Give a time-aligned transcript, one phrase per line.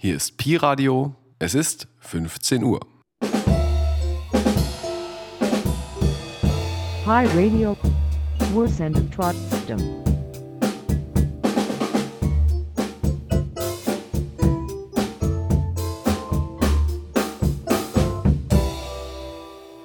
[0.00, 1.16] Hier ist Pi Radio.
[1.40, 2.78] Es ist 15 Uhr.
[7.02, 7.76] Pi Radio.
[8.54, 9.78] Wir senden trotzdem.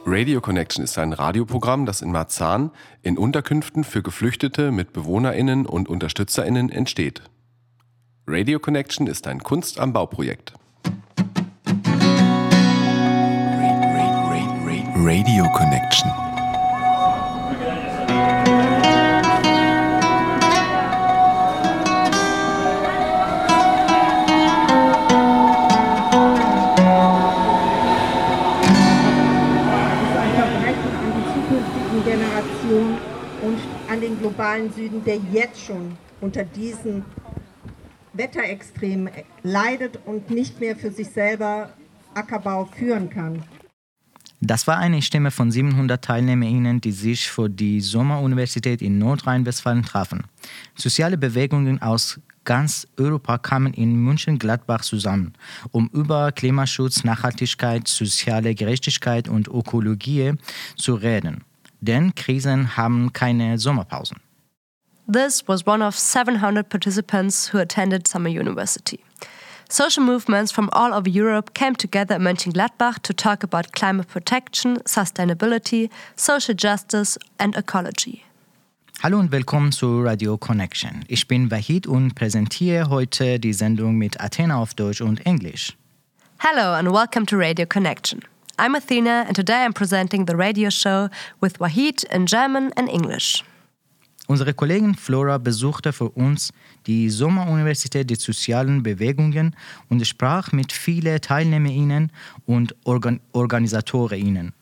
[0.06, 2.70] Radio Connection ist ein Radioprogramm, das in Marzahn
[3.02, 7.24] in Unterkünften für Geflüchtete mit BewohnerInnen und UnterstützerInnen entsteht.
[8.26, 10.54] Radio Connection ist ein Kunst am Bauprojekt.
[14.96, 16.10] Radio Connection.
[30.16, 32.98] ein Verbrechen an die zukünftigen Generationen
[33.42, 33.60] und
[33.92, 37.04] an den globalen Süden, der jetzt schon unter diesen
[38.14, 39.12] Wetterextremen
[39.44, 41.70] leidet und nicht mehr für sich selber
[42.14, 43.44] Ackerbau führen kann.
[44.46, 50.26] Das war eine Stimme von 700 TeilnehmerInnen, die sich für die Sommeruniversität in Nordrhein-Westfalen trafen.
[50.76, 55.34] Soziale Bewegungen aus ganz Europa kamen in München-Gladbach zusammen,
[55.72, 60.34] um über Klimaschutz, Nachhaltigkeit, soziale Gerechtigkeit und Ökologie
[60.76, 61.46] zu reden.
[61.80, 64.18] Denn Krisen haben keine Sommerpausen.
[65.08, 69.04] This was one of 700 participants who attended Summer University.
[69.70, 74.78] Social movements from all over Europe came together in Mönchengladbach to talk about climate protection,
[74.86, 78.24] sustainability, social justice, and ecology.
[79.02, 81.04] Hallo und willkommen zu Radio Connection.
[81.10, 85.74] Ich bin Wahid und präsentiere heute die Sendung mit Athena auf Deutsch und Englisch.
[86.38, 88.22] Hello and welcome to Radio Connection.
[88.58, 91.10] I'm Athena and today I'm presenting the radio show
[91.42, 93.44] with Wahid in German and English.
[94.28, 96.52] Unsere Kollegin Flora besuchte für uns
[96.88, 99.56] die Sommeruniversität der sozialen Bewegungen
[99.90, 102.12] und sprach mit vielen TeilnehmerInnen
[102.46, 104.54] und Organ OrganisatorInnen.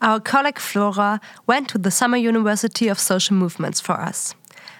[0.00, 4.34] Our colleague Flora went to the Summer University of Social Movements for us.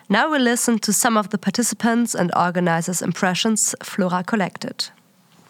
[0.09, 4.93] Now we listen to some of the participants and organizers' impressions Flora collected.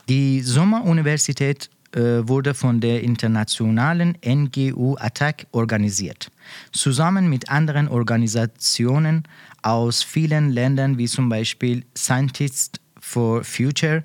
[0.08, 6.30] Die Sommeruniversität äh, wurde von der internationalen NGO ATTAC organisiert,
[6.72, 9.24] zusammen mit anderen Organisationen
[9.62, 14.04] aus vielen Ländern wie zum Beispiel Scientists for Future,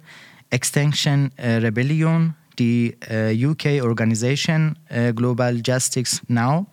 [0.50, 6.68] Extinction äh, Rebellion, die äh, UK Organisation äh, Global Justice Now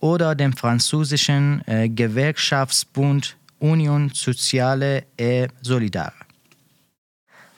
[0.00, 1.62] oder dem französischen
[1.94, 6.12] Gewerkschaftsbund Union Sociale et Solidaire.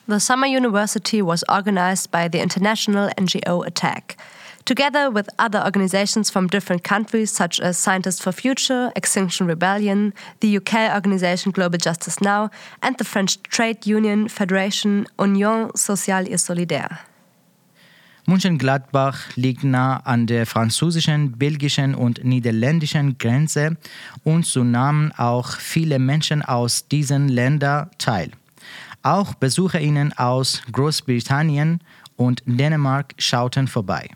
[0.07, 4.15] The Summer University was organized by the international NGO ATTAC,
[4.65, 10.57] together with other organizations from different countries such as Scientists for Future, Extinction Rebellion, the
[10.57, 12.49] UK organization Global Justice Now,
[12.81, 16.99] and the French trade union federation Union Sociale et Solidaire.
[18.27, 23.77] Mönchengladbach liegt nah an der französischen, belgischen und niederländischen Grenze
[24.23, 28.31] und so nahmen auch viele Menschen aus diesen Ländern teil.
[29.03, 31.81] Auch BesucherInnen aus Großbritannien
[32.15, 34.09] und Dänemark schauten vorbei.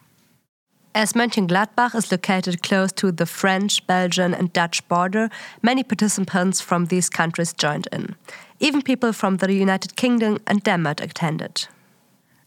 [1.02, 5.30] As Mönchengladbach is located close to the French, Belgian, and Dutch border,
[5.62, 8.18] many participants from these countries joined in.
[8.60, 11.70] Even people from the United Kingdom and Denmark attended.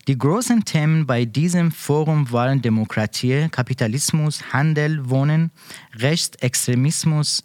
[0.07, 5.51] Die großen Themen bei diesem Forum waren Demokratie, Kapitalismus, Handel, Wohnen,
[5.95, 7.45] Rechtsextremismus,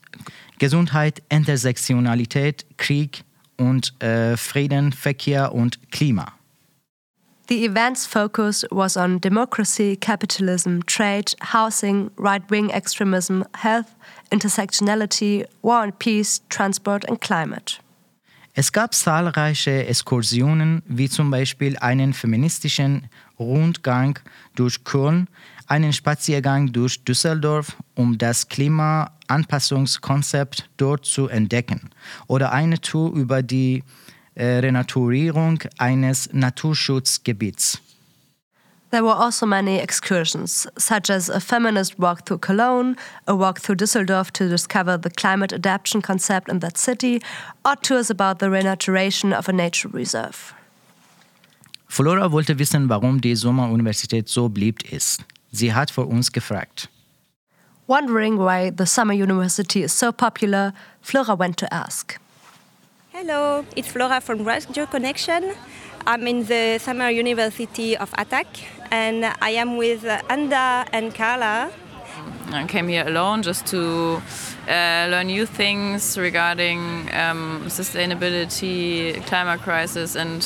[0.60, 3.24] Gesundheit, Intersektionalität, Krieg
[3.56, 6.37] und äh, Frieden, Verkehr und Klima.
[7.48, 13.96] The event's focus was on democracy, capitalism, trade, housing, right wing extremism, health,
[14.32, 17.80] intersectionality, war and peace, transport, and climate.
[18.54, 23.08] Es gab zahlreiche Exkursionen, wie zum Beispiel einen feministischen
[23.40, 24.20] Rundgang
[24.56, 25.30] durch Köln,
[25.68, 31.92] einen Spaziergang durch Düsseldorf, um das Klimaanpassungskonzept dort zu entdecken,
[32.28, 33.86] oder eine Tour über die
[34.38, 37.80] Renaturierung eines Naturschutzgebiets.
[38.90, 42.96] There were also many excursions, such as a feminist walk through Cologne,
[43.28, 47.22] a walk through Düsseldorf to discover the climate adaptation concept in that city,
[47.66, 50.54] or tours about the renaturation of a nature reserve.
[51.90, 55.26] Flora wollte wissen, warum die Sommeruniversität so beliebt ist.
[55.52, 56.88] Sie hat vor uns gefragt.
[57.88, 62.20] Wondering why the Summer University is so popular, Flora went to ask.
[63.20, 65.56] Hello, it's Flora from Radio Connection.
[66.06, 68.46] I'm in the Summer University of Attack
[68.92, 71.72] and I am with Anda and Carla.
[72.52, 74.22] I came here alone just to
[74.68, 80.46] uh, learn new things regarding um, sustainability, climate crisis, and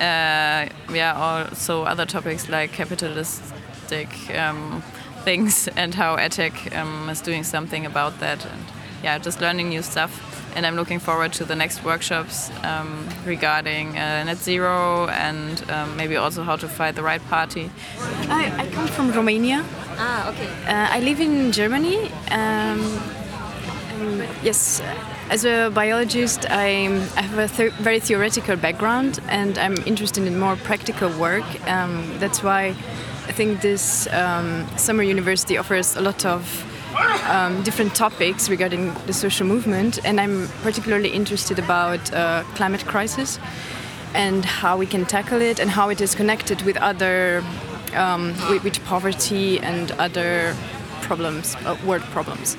[0.00, 4.82] uh, yeah, also other topics like capitalistic um,
[5.22, 8.44] things and how EdTech um, is doing something about that.
[8.44, 10.26] And yeah, just learning new stuff.
[10.56, 15.96] And I'm looking forward to the next workshops um, regarding uh, net zero and um,
[15.96, 17.70] maybe also how to fight the right party.
[18.28, 19.64] I, I come from Romania.
[19.96, 20.48] Ah, okay.
[20.66, 22.10] Uh, I live in Germany.
[22.30, 22.80] Um,
[24.00, 24.82] um, yes,
[25.30, 26.86] as a biologist, I,
[27.16, 31.44] I have a th very theoretical background and I'm interested in more practical work.
[31.68, 32.74] Um, that's why
[33.28, 36.42] I think this um, summer university offers a lot of
[37.28, 43.38] um, different topics regarding the social movement, and I'm particularly interested about uh, climate crisis
[44.14, 47.44] and how we can tackle it and how it is connected with other
[47.94, 50.54] um, with, with poverty and other
[51.02, 52.56] problems, uh, world problems.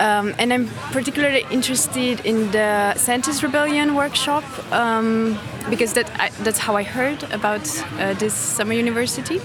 [0.00, 5.36] Um, and I'm particularly interested in the Scientist Rebellion workshop um,
[5.70, 7.66] because that I, that's how I heard about
[7.98, 9.40] uh, this summer university.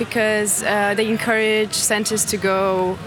[0.00, 2.98] Because uh, they encourage scientists to go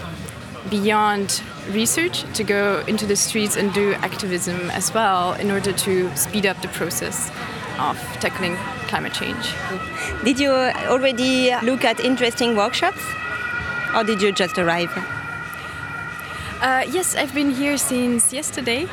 [0.70, 6.16] beyond research, to go into the streets and do activism as well in order to
[6.16, 7.30] speed up the process
[7.78, 8.56] of tackling
[8.88, 9.44] climate change.
[10.24, 13.02] Did you already look at interesting workshops?
[13.94, 14.92] Or did you just arrive?
[16.60, 18.86] Uh, yes, I've been here since yesterday,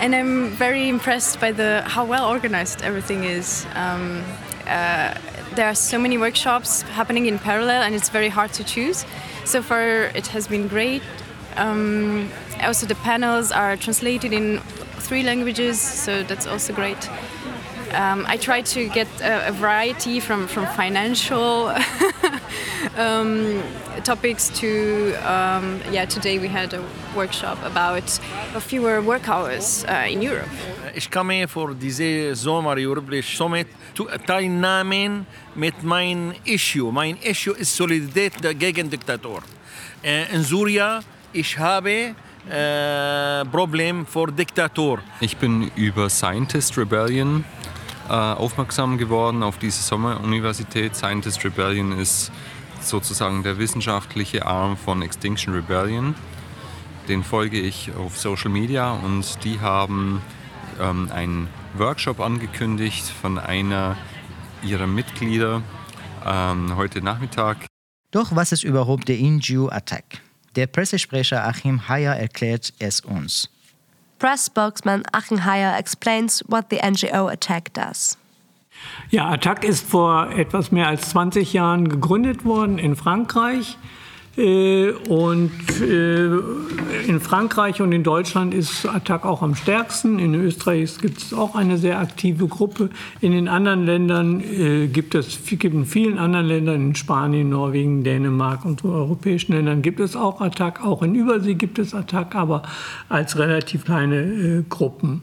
[0.00, 3.66] and I'm very impressed by the how well organized everything is.
[3.74, 4.24] Um,
[4.66, 5.14] uh,
[5.54, 9.04] there are so many workshops happening in parallel, and it's very hard to choose.
[9.44, 11.02] So far, it has been great.
[11.56, 12.30] Um,
[12.62, 14.58] also, the panels are translated in
[14.98, 17.08] three languages, so that's also great.
[17.94, 21.70] Um, I try to get a, a, variety from, from financial
[22.96, 23.62] um,
[24.02, 26.82] topics to, um, yeah, today we had a
[27.14, 28.08] workshop about
[28.60, 30.48] fewer work hours uh, in Europe.
[30.94, 36.90] Ich komme für diese Sommer Europäische Summit zu teilnehmen mit mein Issue.
[36.90, 39.42] Mein Issue ist Solidarität gegen Diktator.
[40.02, 41.00] In Syrien,
[41.32, 42.14] ich habe
[42.50, 44.98] äh, Problem vor Diktator.
[45.20, 47.61] Ich bin über Scientist Rebellion äh,
[48.14, 50.96] aufmerksam geworden auf diese Sommeruniversität.
[50.96, 52.30] Scientist Rebellion ist
[52.80, 56.14] sozusagen der wissenschaftliche Arm von Extinction Rebellion.
[57.08, 60.20] Den folge ich auf Social Media und die haben
[60.80, 63.96] ähm, einen Workshop angekündigt von einer
[64.62, 65.62] ihrer Mitglieder
[66.24, 67.66] ähm, heute Nachmittag.
[68.10, 70.20] Doch was ist überhaupt der NGO Attack?
[70.54, 73.48] Der Pressesprecher Achim Heyer erklärt es uns.
[74.22, 78.16] Press spokesman Achim Heyer explains what the NGO Attack does.
[79.10, 83.76] Ja, Attac ist vor etwas mehr als 20 Jahren gegründet worden in Frankreich.
[84.36, 85.50] Äh, und
[85.80, 86.26] äh,
[87.06, 90.18] in Frankreich und in Deutschland ist Attac auch am stärksten.
[90.18, 92.88] In Österreich gibt es auch eine sehr aktive Gruppe.
[93.20, 98.04] In den anderen Ländern äh, gibt es, gibt in vielen anderen Ländern, in Spanien, Norwegen,
[98.04, 100.82] Dänemark und so europäischen Ländern gibt es auch Attac.
[100.82, 102.62] Auch in Übersee gibt es Attac, aber
[103.10, 105.22] als relativ kleine Gruppen.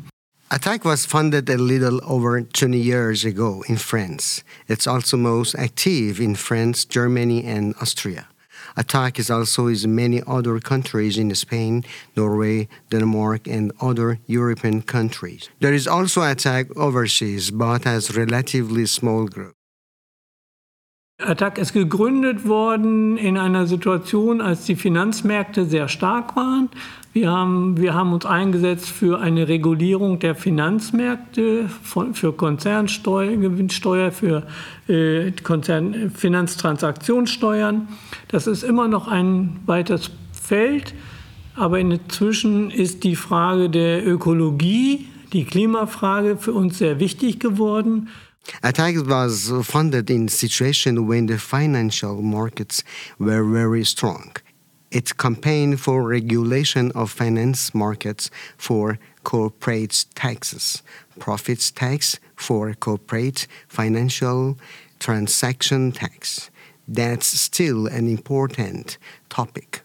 [0.51, 4.43] Attack was founded a little over 20 years ago in France.
[4.67, 8.25] It's also most active in France, Germany, and Austria.
[8.75, 11.83] Attack is also in many other countries in Spain,
[12.15, 15.49] Norway, Denmark, and other European countries.
[15.59, 19.53] There is also Attack overseas, but as relatively small group.
[21.21, 26.69] Attac ist gegründet worden in einer Situation, als die Finanzmärkte sehr stark waren.
[27.11, 34.11] Wir haben, wir haben uns eingesetzt für eine Regulierung der Finanzmärkte, von, für Konzernsteuer, Gewinnsteuer,
[34.11, 34.45] für
[34.87, 37.87] äh, Konzern, Finanztransaktionssteuern.
[38.27, 40.93] Das ist immer noch ein weites Feld,
[41.55, 48.09] aber inzwischen ist die Frage der Ökologie, die Klimafrage für uns sehr wichtig geworden.
[48.61, 52.83] Attack was funded in a situation when the financial markets
[53.17, 54.31] were very strong.
[54.91, 60.81] It campaign for regulation of finance markets for corporate taxes,
[61.19, 64.57] profits tax for corporate financial
[64.99, 66.49] transaction tax.
[66.87, 68.97] That's still an important
[69.29, 69.81] topic.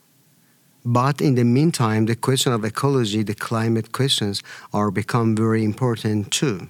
[0.87, 4.43] But in the meantime, the question of ecology, the climate questions,
[4.73, 6.69] are become very important too.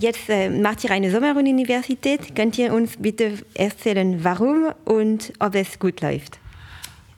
[0.00, 2.36] Jetzt äh, macht ihr eine Sommeruniversität.
[2.36, 6.38] Könnt ihr uns bitte erzählen, warum und ob es gut läuft?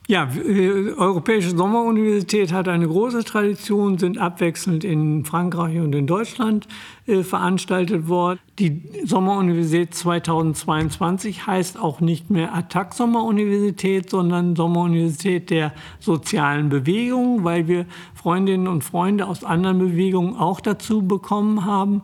[0.07, 6.67] Ja, äh, Europäische Sommeruniversität hat eine große Tradition, sind abwechselnd in Frankreich und in Deutschland
[7.05, 8.39] äh, veranstaltet worden.
[8.57, 17.67] Die Sommeruniversität 2022 heißt auch nicht mehr Attac Sommeruniversität, sondern Sommeruniversität der sozialen Bewegung, weil
[17.67, 17.85] wir
[18.15, 22.01] Freundinnen und Freunde aus anderen Bewegungen auch dazu bekommen haben.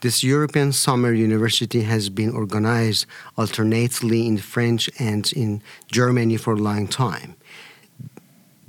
[0.00, 3.06] This European Summer University has been organized
[3.36, 7.34] alternately in French and in Germany for a long time.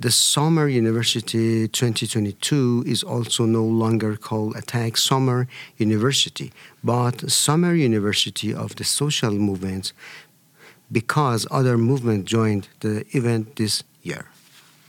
[0.00, 6.52] The Summer University 2022 is also no longer called Attack Summer University,
[6.82, 9.92] but Summer University of the Social Movement
[10.90, 14.24] because other movements joined the event this year.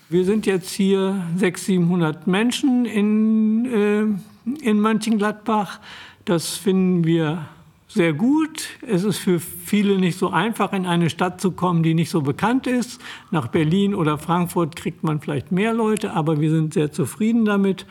[0.09, 5.79] Wir sind jetzt hier 600, 700 Menschen in, äh, in Mönchengladbach.
[6.25, 7.47] Das finden wir
[7.87, 8.69] sehr gut.
[8.87, 12.21] Es ist für viele nicht so einfach, in eine Stadt zu kommen, die nicht so
[12.21, 13.01] bekannt ist.
[13.31, 17.85] Nach Berlin oder Frankfurt kriegt man vielleicht mehr Leute, aber wir sind sehr zufrieden damit.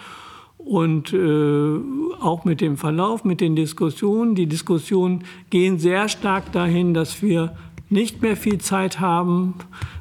[0.56, 1.78] Und äh,
[2.20, 4.34] auch mit dem Verlauf, mit den Diskussionen.
[4.34, 7.56] Die Diskussionen gehen sehr stark dahin, dass wir
[7.88, 9.54] nicht mehr viel Zeit haben,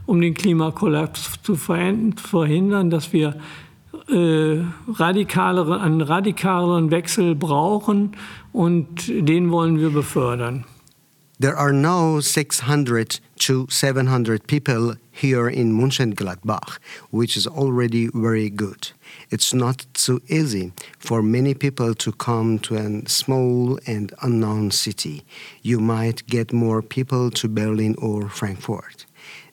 [0.06, 3.36] um den Klimakollaps zu verhindern, dass wir
[4.12, 8.16] äh, radikalere, einen radikaleren Wechsel brauchen
[8.52, 10.66] und den wollen wir befördern.
[11.42, 16.80] There are now 600 to 700 people here in Mönchengladbach,
[17.12, 18.92] which is already very good.
[19.30, 25.24] It's not so easy for many people to come to a small and unknown city.
[25.62, 29.06] You might get more people to Berlin or Frankfurt.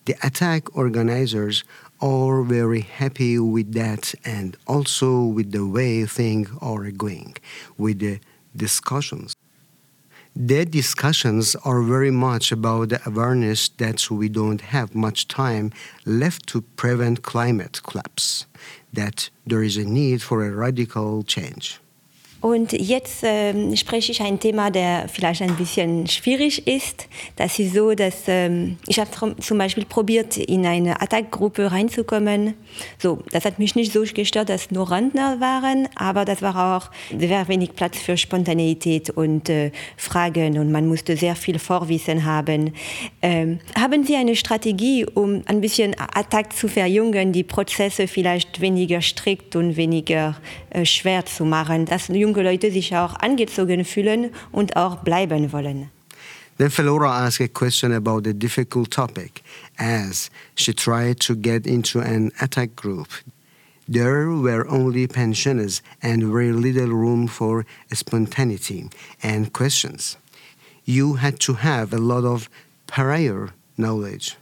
[0.07, 1.63] The attack organizers
[2.01, 7.37] are very happy with that and also with the way things are going,
[7.79, 8.21] with the
[8.55, 9.35] discussions.
[10.35, 15.73] The discussions are very much about the awareness that we don't have much time
[16.05, 18.45] left to prevent climate collapse,
[18.93, 21.81] that there is a need for a radical change.
[22.41, 27.09] Und jetzt ähm, spreche ich ein Thema, der vielleicht ein bisschen schwierig ist.
[27.37, 32.55] Das ist so, dass ähm, ich habe zum Beispiel probiert, in eine Attack-Gruppe reinzukommen.
[32.99, 36.91] So, das hat mich nicht so gestört, dass nur Rentner waren, aber das war auch
[37.19, 42.75] sehr wenig Platz für Spontaneität und äh, Fragen und man musste sehr viel Vorwissen haben.
[43.23, 49.01] Ähm, haben Sie eine Strategie, um ein bisschen Attack zu verjüngen, die Prozesse vielleicht weniger
[49.01, 50.37] strikt und weniger
[50.71, 55.91] äh, schwer zu machen, dass junge Leute sich auch angezogen fühlen und auch bleiben wollen.
[56.59, 59.43] Then Felora asked a question about a difficult topic
[59.79, 63.09] as she tried to get into an attack group.
[63.87, 68.89] There were only pensioners and very little room for spontaneity
[69.23, 70.17] and questions.
[70.87, 72.49] You had to have a lot of
[72.87, 74.37] prior knowledge.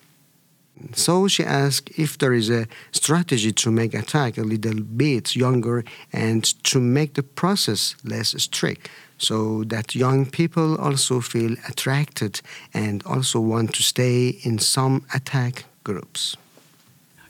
[0.92, 5.84] So she asked if there is a strategy to make attack a little bit younger
[6.12, 12.40] and to make the process less strict so that young people also feel attracted
[12.72, 16.36] and also want to stay in some attack groups.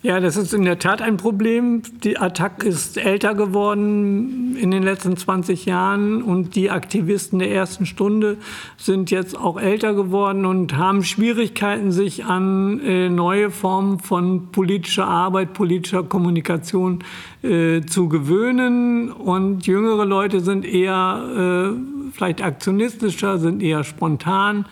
[0.04, 1.80] Ja, das ist in der Tat ein Problem.
[2.02, 7.87] Die Attack ist älter geworden in den letzten 20 Jahren und die Aktivisten der ersten
[7.87, 8.37] Stunde
[8.76, 15.06] sind jetzt auch älter geworden und haben Schwierigkeiten, sich an äh, neue Formen von politischer
[15.06, 17.02] Arbeit, politischer Kommunikation
[17.42, 19.11] äh, zu gewöhnen.
[19.11, 24.66] Und jüngere Leute sind eher äh, vielleicht aktionistischer, sind eher spontan.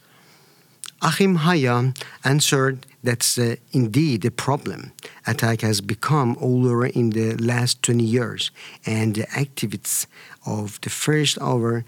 [1.01, 4.93] Achim Haya answered that's uh, indeed a problem.
[5.27, 8.51] Attack has become older in the last 20 years,
[8.87, 10.07] and the activists
[10.47, 11.85] of the first hour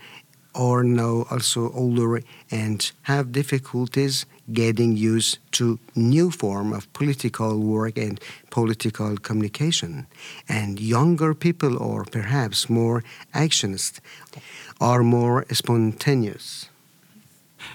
[0.54, 7.96] are now also older and have difficulties getting used to new form of political work
[7.96, 10.06] and political communication
[10.48, 13.02] and younger people or perhaps more
[13.34, 14.00] actionist
[14.80, 16.68] are more spontaneous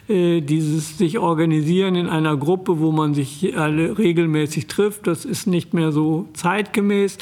[0.10, 5.76] dieses sich organisieren in einer Gruppe, wo man sich alle regelmäßig trifft, das ist nicht
[5.76, 7.20] mehr so zeitgemäß.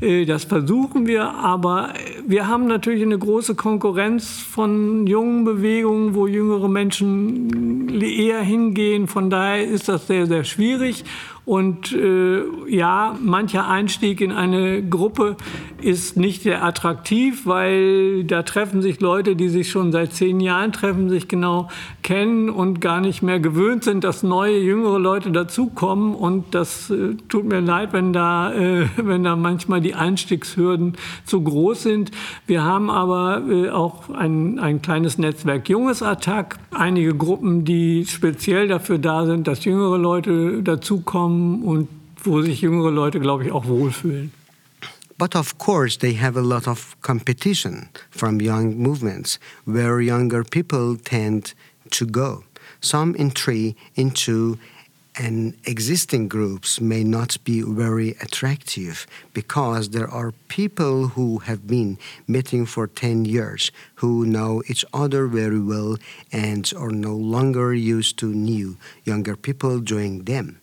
[0.00, 1.92] Äh, das versuchen wir, aber
[2.26, 9.06] wir haben natürlich eine große Konkurrenz von jungen Bewegungen, wo jüngere Menschen eher hingehen.
[9.06, 11.04] Von daher ist das sehr, sehr schwierig.
[11.44, 15.36] Und äh, ja, mancher Einstieg in eine Gruppe
[15.80, 20.72] ist nicht sehr attraktiv, weil da treffen sich Leute, die sich schon seit zehn Jahren
[20.72, 21.68] treffen, sich genau
[22.02, 26.14] kennen und gar nicht mehr gewöhnt sind, dass neue, jüngere Leute dazukommen.
[26.14, 30.94] Und das äh, tut mir leid, wenn da, äh, wenn da manchmal die Einstiegshürden
[31.24, 32.10] zu groß sind.
[32.46, 38.68] Wir haben aber äh, auch ein, ein kleines Netzwerk Junges Attack, einige Gruppen, die speziell
[38.68, 41.88] dafür da sind, dass jüngere Leute dazukommen und
[42.22, 44.32] wo sich jüngere Leute, glaube ich, auch wohlfühlen.
[45.18, 50.96] But of course, they have a lot of competition from young movements where younger people
[50.96, 51.52] tend
[51.90, 52.44] to go.
[52.80, 54.58] Some entry into
[55.16, 61.98] an existing groups may not be very attractive because there are people who have been
[62.26, 65.96] meeting for 10 years who know each other very well
[66.32, 70.59] and are no longer used to new younger people joining them.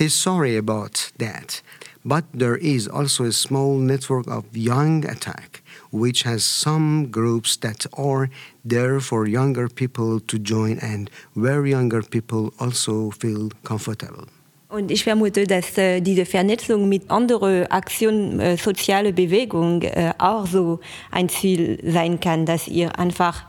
[0.00, 1.60] He's sorry about that,
[2.06, 7.84] but there is also a small network of young attack which has some groups that
[7.98, 8.30] are
[8.64, 14.24] there for younger people to join and where younger people also feel comfortable.
[14.70, 20.46] Und ich vermute, dass äh, diese Vernetzung mit anderen Aktionen, äh, soziale Bewegung äh, auch
[20.46, 20.80] so
[21.10, 23.44] ein Ziel sein kann, dass ihr einfach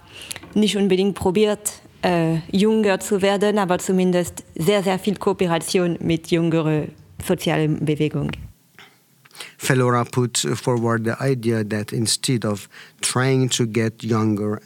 [0.53, 6.91] nicht unbedingt probiert, äh, jünger zu werden, aber zumindest sehr, sehr viel Kooperation mit jüngeren
[7.25, 8.31] sozialen Bewegungen.
[9.57, 12.67] Felora put forward the idea that instead of
[13.01, 14.59] trying to get younger,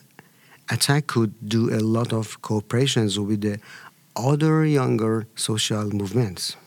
[0.70, 3.60] Attack could do a lot of cooperations with the
[4.16, 6.58] other younger social movements.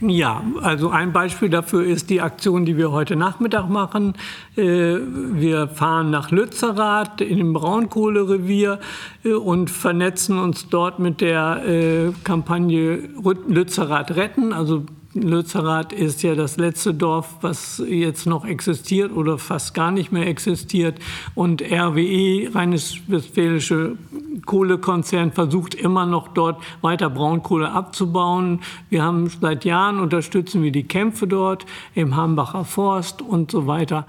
[0.00, 4.12] Ja, also ein Beispiel dafür ist die Aktion, die wir heute Nachmittag machen.
[4.54, 8.78] Äh, wir fahren nach Lützerath in dem Braunkohlerevier
[9.24, 13.08] äh, und vernetzen uns dort mit der äh, Kampagne
[13.48, 14.84] Lützerath retten, also
[15.16, 20.26] Lützerath ist ja das letzte Dorf, was jetzt noch existiert oder fast gar nicht mehr
[20.26, 20.98] existiert.
[21.34, 23.96] Und RWE, Rheinisch-Westfälische
[24.44, 28.60] Kohlekonzern, versucht immer noch dort weiter Braunkohle abzubauen.
[28.90, 34.06] Wir haben seit Jahren unterstützen wir die Kämpfe dort im Hambacher Forst und so weiter.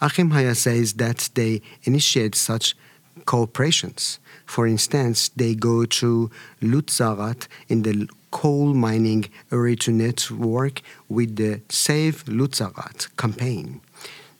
[0.00, 2.76] Achim Haya says that they initiate such
[3.24, 4.20] cooperations.
[4.46, 6.30] For instance, they go to
[6.62, 13.80] Lutzarat in the coal mining area to network with the Save Lutzarat campaign.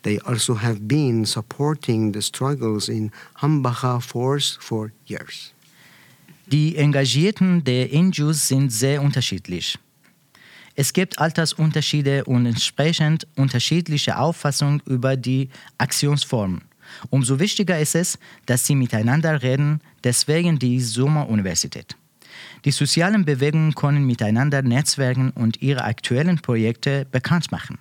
[0.02, 5.52] They also have been supporting the struggles in Hambacher Force for years.
[6.46, 9.78] Die Engagierten der NGOs sind sehr unterschiedlich.
[10.74, 16.62] Es gibt Altersunterschiede und entsprechend unterschiedliche Auffassungen über die Aktionsformen.
[17.10, 21.96] Umso wichtiger ist es, dass sie miteinander reden, deswegen die Sommeruniversität.
[22.64, 27.78] Die sozialen Bewegungen können miteinander netzwerken und ihre aktuellen Projekte bekannt machen.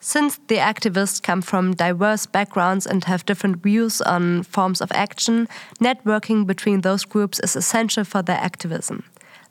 [0.00, 5.48] Since the activists come from diverse backgrounds and have different views on forms of action,
[5.80, 9.04] networking between those groups is essential for their activism.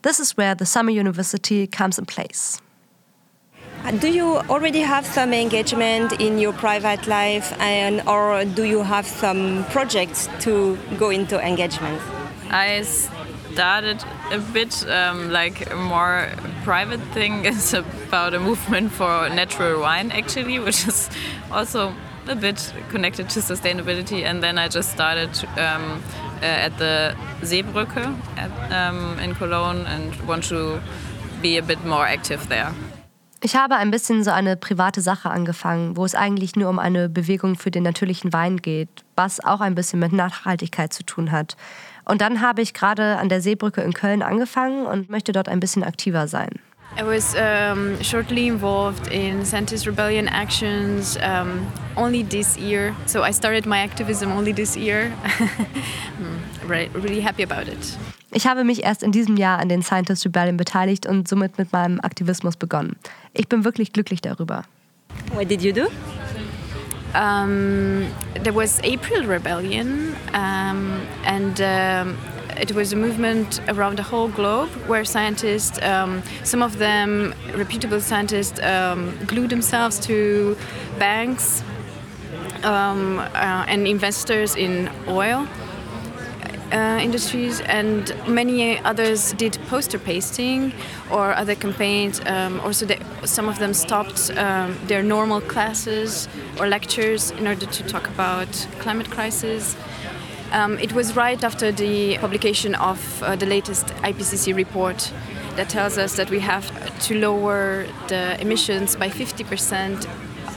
[0.03, 2.61] This is where the Summer University comes in place.
[3.99, 9.07] Do you already have some engagement in your private life, and or do you have
[9.07, 11.99] some projects to go into engagement?
[12.51, 12.83] I
[13.53, 16.29] started a bit um, like a more
[16.63, 17.45] private thing.
[17.51, 21.09] It's about a movement for natural wine, actually, which is
[21.51, 21.93] also
[22.27, 24.23] a bit connected to sustainability.
[24.23, 26.01] And then I just started um,
[26.41, 30.81] uh, at the Seebrücke at, um, in Cologne and want to
[31.41, 32.73] be a bit more active there.
[33.45, 37.09] Ich habe ein bisschen so eine private Sache angefangen, wo es eigentlich nur um eine
[37.09, 38.87] Bewegung für den natürlichen Wein geht,
[39.17, 41.57] was auch ein bisschen mit Nachhaltigkeit zu tun hat.
[42.05, 45.59] Und dann habe ich gerade an der Seebrücke in Köln angefangen und möchte dort ein
[45.59, 46.59] bisschen aktiver sein.
[46.95, 52.93] I was um, shortly involved in Scientist Rebellion actions um, only this year.
[53.07, 55.11] So I started my activism only this year.
[56.69, 57.97] I'm really happy about it.
[58.31, 61.71] Ich habe mich erst in diesem Jahr an den Scientist Rebellion beteiligt und somit mit
[61.71, 62.95] meinem Aktivismus begonnen.
[63.33, 64.63] Ich bin wirklich glücklich darüber.
[65.33, 65.87] What did you do?
[67.13, 72.17] Um, there was April Rebellion, um, and um,
[72.57, 78.01] it was a movement around the whole globe where scientists, um, some of them reputable
[78.01, 80.57] scientists, um, glued themselves to
[80.97, 81.63] banks
[82.63, 85.47] um, uh, and investors in oil
[86.71, 90.73] uh, industries, and many others did poster pasting
[91.11, 92.19] or other campaigns.
[92.25, 96.27] Um, also, they, some of them stopped um, their normal classes
[96.59, 98.47] or lectures in order to talk about
[98.79, 99.75] climate crisis.
[100.51, 105.11] Um, it was right after the publication of uh, the latest IPCC report
[105.55, 106.65] that tells us that we have
[107.07, 110.07] to lower the emissions by 50%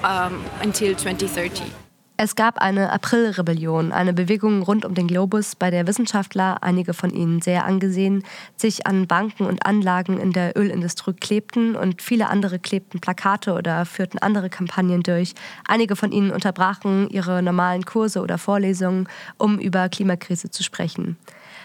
[0.05, 1.86] um, until 2030.
[2.19, 7.11] Es gab eine Aprilrebellion, eine Bewegung rund um den Globus, bei der Wissenschaftler, einige von
[7.11, 8.25] ihnen sehr angesehen,
[8.57, 13.85] sich an Banken und Anlagen in der Ölindustrie klebten und viele andere klebten Plakate oder
[13.85, 15.35] führten andere Kampagnen durch.
[15.69, 21.19] Einige von ihnen unterbrachen ihre normalen Kurse oder Vorlesungen, um über Klimakrise zu sprechen.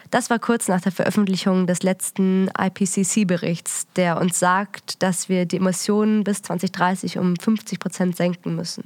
[0.09, 5.57] Das war kurz nach der Veröffentlichung des letzten IPCC-Berichts, der uns sagt, dass wir die
[5.57, 8.83] Emissionen bis 2030 um 50 Prozent senken müssen.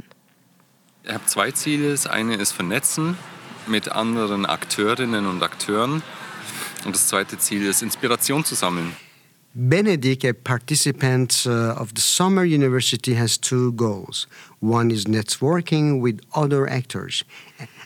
[1.07, 1.91] Ich habe zwei Ziele.
[1.91, 3.15] Das eine ist Vernetzen
[3.67, 6.01] mit anderen Akteurinnen und Akteuren.
[6.83, 8.95] Und das zweite Ziel ist Inspiration zu sammeln.
[9.53, 14.27] Benedict, a participant uh, of the Summer University, has two goals.
[14.59, 17.23] One is networking with other actors,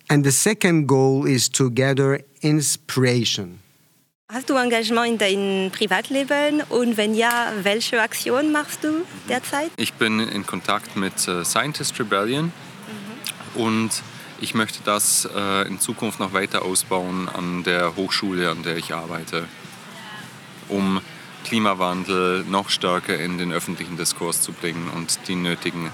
[0.09, 3.59] and the second goal is to gather inspiration.
[4.31, 9.69] Hast du Engagement in deinem Privatleben und wenn ja, welche Aktion machst du derzeit?
[9.77, 12.51] Ich bin in Kontakt mit äh, Scientist Rebellion
[13.55, 13.89] und
[14.41, 18.93] ich möchte das äh, in Zukunft noch weiter ausbauen an der Hochschule, an der ich
[18.93, 19.47] arbeite,
[20.69, 21.01] um
[21.43, 25.91] Klimawandel noch stärker in den öffentlichen Diskurs zu bringen und die nötigen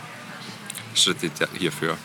[0.94, 1.98] Schritte hierfür.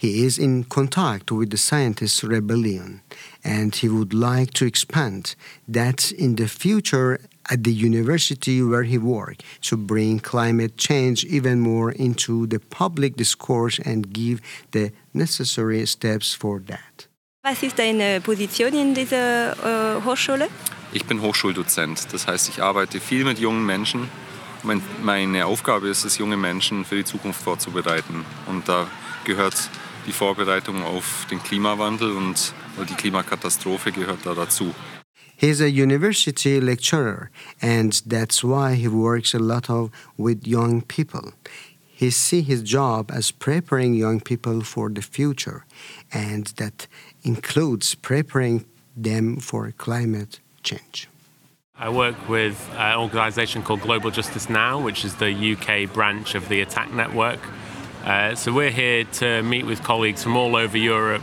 [0.00, 3.00] He is in contact with the Scientists Rebellion,
[3.42, 7.18] and he would like to expand that in the future
[7.50, 13.16] at the university where he works to bring climate change even more into the public
[13.16, 14.40] discourse and give
[14.72, 17.08] the necessary steps for that.
[17.44, 20.48] Was ist deine Position in dieser äh, Hochschule?
[20.92, 24.08] Ich bin Hochschuldozent, das heißt, ich arbeite viel mit jungen Menschen.
[24.62, 28.24] Mein, meine Aufgabe ist es, junge Menschen für die Zukunft vorzubereiten.
[28.46, 28.86] Und da
[29.24, 29.70] gehört
[30.06, 32.52] die Vorbereitung auf den Klimawandel und
[32.88, 34.74] die Klimakatastrophe gehört da dazu.
[35.38, 37.30] He's a university lecturer,
[37.62, 41.32] and that's why he works a lot of with young people.
[41.86, 45.64] He sees his job as preparing young people for the future,
[46.12, 46.88] and that
[47.22, 48.64] includes preparing
[48.96, 51.08] them for climate change.
[51.76, 56.48] I work with an organisation called Global Justice Now, which is the UK branch of
[56.48, 57.38] the Attack Network.
[58.04, 61.22] Uh, so we're here to meet with colleagues from all over Europe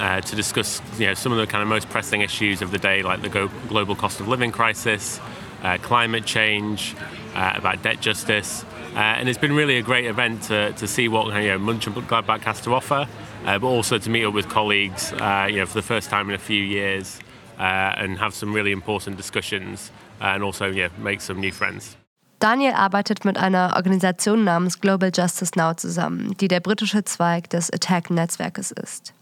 [0.00, 2.78] uh, to discuss you know, some of the kind of most pressing issues of the
[2.78, 5.20] day, like the global cost of living crisis,
[5.62, 6.96] uh, climate change,
[7.34, 8.64] uh, about debt justice.
[8.94, 11.86] Uh, and it's been really a great event to, to see what you know, Munch
[11.86, 13.06] and Gladbach has to offer,
[13.44, 16.28] uh, but also to meet up with colleagues uh, you know, for the first time
[16.28, 17.20] in a few years
[17.58, 21.96] and have some really important discussions and also yeah, make some new friends.
[22.40, 27.70] Daniel arbeitet mit einer Organisation namens Global Justice Now zusammen, die der britische Zweig des
[27.70, 29.12] Attack-Netzwerkes ist.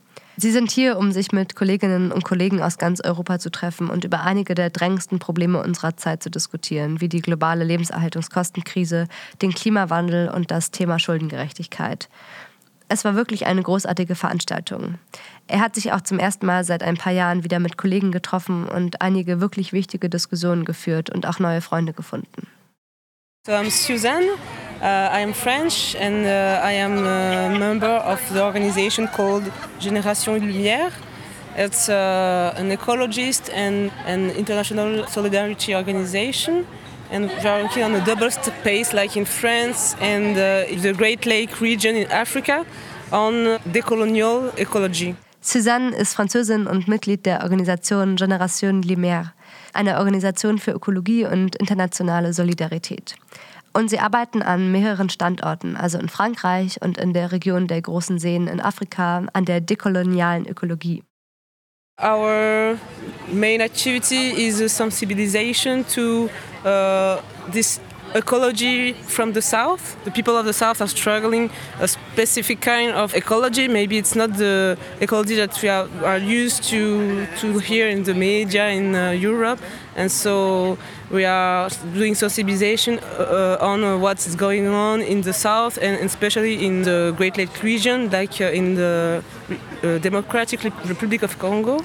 [0.40, 4.04] Sie sind hier, um sich mit Kolleginnen und Kollegen aus ganz Europa zu treffen und
[4.04, 9.08] über einige der drängendsten Probleme unserer Zeit zu diskutieren, wie die globale Lebenserhaltungskostenkrise,
[9.42, 12.08] den Klimawandel und das Thema Schuldengerechtigkeit.
[12.86, 14.94] Es war wirklich eine großartige Veranstaltung.
[15.48, 18.64] Er hat sich auch zum ersten Mal seit ein paar Jahren wieder mit Kollegen getroffen
[18.68, 22.46] und einige wirklich wichtige Diskussionen geführt und auch neue Freunde gefunden.
[23.48, 24.28] So I'm Suzanne.
[24.28, 29.44] Uh, I am French and uh, I am a member of the organization called
[29.80, 30.92] Génération Lumière.
[31.56, 36.66] It's uh, an ecologist and an international solidarity organization.
[37.10, 38.28] And we are working on a double
[38.64, 42.66] pace, like in France and uh, the Great Lake region in Africa,
[43.10, 45.16] on decolonial ecology.
[45.40, 49.32] Suzanne ist Französin und Mitglied der Organisation Génération Lumière,
[49.72, 53.16] einer Organisation für Ökologie und internationale Solidarität.
[53.72, 58.18] Und sie arbeiten an mehreren Standorten, also in Frankreich und in der Region der großen
[58.18, 61.02] Seen in Afrika, an der dekolonialen Ökologie.
[62.00, 62.78] Our
[63.32, 66.30] main activity is a sensibilization to
[66.64, 67.80] uh, this
[68.14, 69.96] ecology from the south.
[70.04, 73.68] The people of the south are struggling a specific kind of ecology.
[73.68, 78.14] Maybe it's not the ecology that we are, are used to to hear in the
[78.14, 79.60] media in uh, Europe,
[79.96, 80.78] and so
[81.10, 86.64] we are doing sensibilization uh, on uh, what's going on in the south and especially
[86.66, 89.22] in the Great Lake region, like uh, in the
[89.82, 91.80] uh, Democratic Republic of Congo.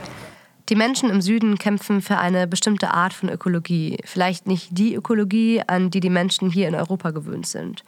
[0.69, 5.61] Die Menschen im Süden kämpfen für eine bestimmte Art von Ökologie, vielleicht nicht die Ökologie,
[5.67, 7.83] an die die Menschen hier in Europa gewöhnt sind.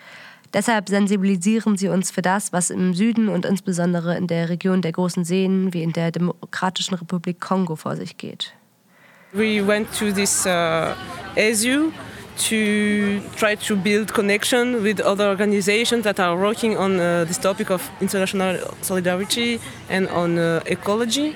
[0.54, 4.92] Deshalb sensibilisieren sie uns für das, was im Süden und insbesondere in der Region der
[4.92, 8.54] großen Seen wie in der Demokratischen Republik Kongo vor sich geht.
[9.34, 10.94] We went to this uh,
[11.36, 11.92] ASU
[12.38, 17.70] to try to build connection with other organizations that are working on uh, this topic
[17.70, 19.60] of international solidarity
[19.90, 21.36] and on uh, ecology.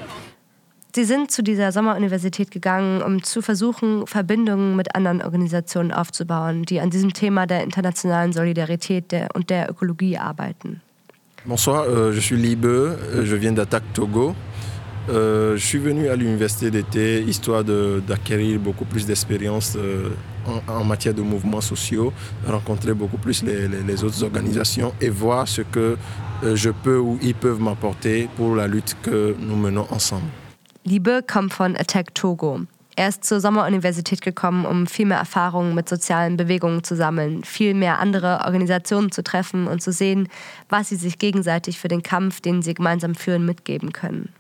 [0.96, 6.80] Sie sind zu dieser Sommeruniversität gegangen, um zu versuchen, Verbindungen mit anderen Organisationen aufzubauen, die
[6.80, 10.82] an diesem Thema der internationalen Solidarität und der Ökologie arbeiten.
[11.46, 14.36] Bonsoir, euh, je suis Libe, je viens d'Attaque Togo.
[15.10, 20.10] Euh, je suis venu à l'université d'été histoire d'acquérir beaucoup plus d'expérience euh,
[20.46, 22.14] en, en, matière de mouvements sociaux,
[22.46, 25.98] rencontrer beaucoup plus les, les, les autres organisations et voir ce que
[26.44, 30.30] euh, je peux ou ils peuvent m'apporter pour la lutte que nous menons ensemble.
[30.84, 32.62] Liebe kommt von Attack Togo.
[32.96, 37.74] Er ist zur Sommeruniversität gekommen, um viel mehr Erfahrungen mit sozialen Bewegungen zu sammeln, viel
[37.74, 40.28] mehr andere Organisationen zu treffen und zu sehen,
[40.68, 44.34] was sie sich gegenseitig für den Kampf, den sie gemeinsam führen, mitgeben können.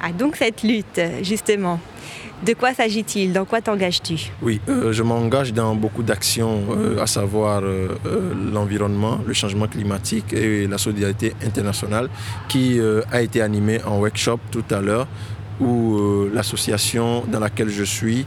[0.00, 1.80] Ah, donc cette lutte, justement,
[2.46, 3.32] de quoi s'agit-il?
[3.32, 4.30] Dans quoi t'engages-tu?
[4.42, 9.66] Oui, euh, je m'engage dans beaucoup d'actions, euh, à savoir euh, euh, l'environnement, le changement
[9.66, 12.08] climatique et la solidarité internationale,
[12.48, 15.08] qui euh, a été animée en workshop tout à l'heure,
[15.60, 18.24] où euh, l'association dans laquelle je suis,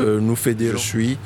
[0.00, 1.18] euh, nous fédérons, je suis,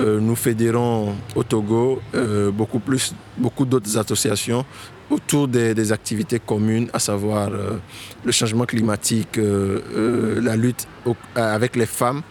[0.00, 4.64] euh, nous fédérons au Togo euh, beaucoup plus, beaucoup d'autres associations
[5.10, 7.78] autour des, des activités communes, à savoir euh,
[8.24, 12.22] le changement climatique, euh, euh, la lutte au- avec les femmes.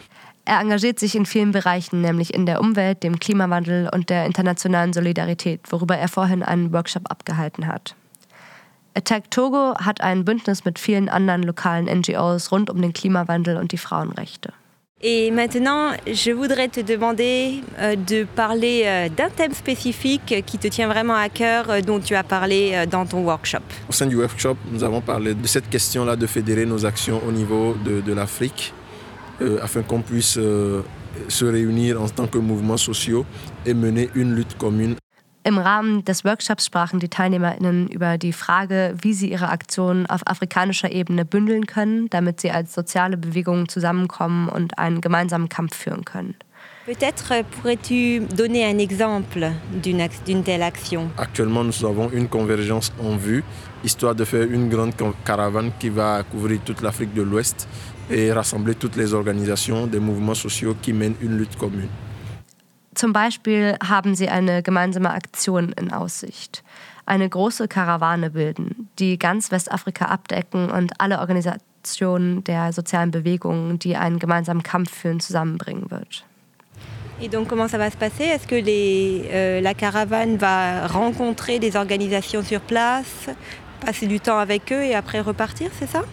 [0.45, 4.91] Er engagiert sich in vielen Bereichen, nämlich in der Umwelt, dem Klimawandel und der internationalen
[4.91, 7.95] Solidarität, worüber er vorhin einen Workshop abgehalten hat.
[8.95, 13.71] Attack Togo hat ein Bündnis mit vielen anderen lokalen NGOs rund um den Klimawandel und
[13.71, 14.51] die Frauenrechte.
[15.05, 20.69] Et maintenant, je voudrais te demander euh, de parler euh, d'un thème spécifique qui te
[20.69, 23.59] tient vraiment à cœur, euh, dont tu as parlé dans ton workshop.
[23.89, 27.33] Au sein du workshop, nous avons parlé de cette question-là de fédérer nos actions au
[27.33, 28.73] niveau de, l'Afrique,
[29.61, 30.39] afin qu'on puisse
[31.27, 33.25] se réunir en tant que mouvements sociaux
[33.65, 34.95] et mener une lutte commune.
[35.45, 40.21] Im Rahmen des Workshops sprachen die TeilnehmerInnen über die Frage, wie sie ihre Aktionen auf
[40.25, 46.05] afrikanischer Ebene bündeln können, damit sie als soziale Bewegungen zusammenkommen und einen gemeinsamen Kampf führen
[46.05, 46.35] können.
[46.85, 49.51] Peut-être pourrais-tu donner un exemple
[49.81, 53.43] d'une telle action Actuellement, nous avons une convergence en vue,
[53.83, 57.67] histoire de faire une grande ca- caravane qui va couvrir toute l'Afrique de l'Ouest
[58.09, 61.87] et rassembler toutes les organisations des mouvements sociaux qui mènent une lutte commune.
[62.95, 66.63] Zum Beispiel haben sie eine gemeinsame Aktion in Aussicht.
[67.05, 73.95] Eine große Karawane bilden, die ganz Westafrika abdecken und alle Organisationen der sozialen Bewegungen, die
[73.97, 76.23] einen gemeinsamen Kampf führen, zusammenbringen wird.
[77.21, 81.59] Et donc comment ça va se passer Est-ce que les, euh, la caravane va rencontrer
[81.59, 83.27] des organisations sur place,
[83.85, 86.03] passer du temps avec eux et après repartir, c'est ça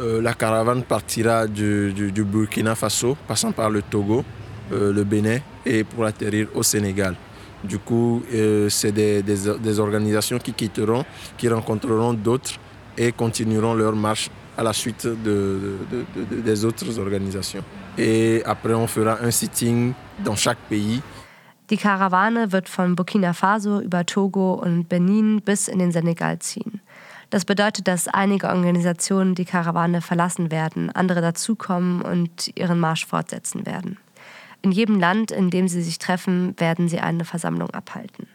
[0.00, 4.24] Euh, la caravane partira du, du- du Burkina Faso, passant par le Togo,
[4.72, 7.14] euh, le Bénin et pour atterrir au Sénégal.
[7.64, 11.04] Du coup, euh, c'est des, des- des organisations qui quitteront,
[11.36, 12.52] qui rencontreront d'autres
[12.96, 15.14] et continueront leur marche à la suite de-
[15.90, 17.64] de- de- de- des autres organisations.
[17.96, 19.92] Et après, on fera un sitting
[20.24, 21.00] dans chaque pays
[21.70, 26.80] Die Karawane wird von Burkina Faso über Togo und Benin bis in den Senegal ziehen.
[27.28, 33.66] Das bedeutet, dass einige Organisationen die Karawane verlassen werden, andere dazukommen und ihren Marsch fortsetzen
[33.66, 33.98] werden.
[34.62, 38.26] In jedem Land, in dem sie sich treffen, werden sie eine Versammlung abhalten.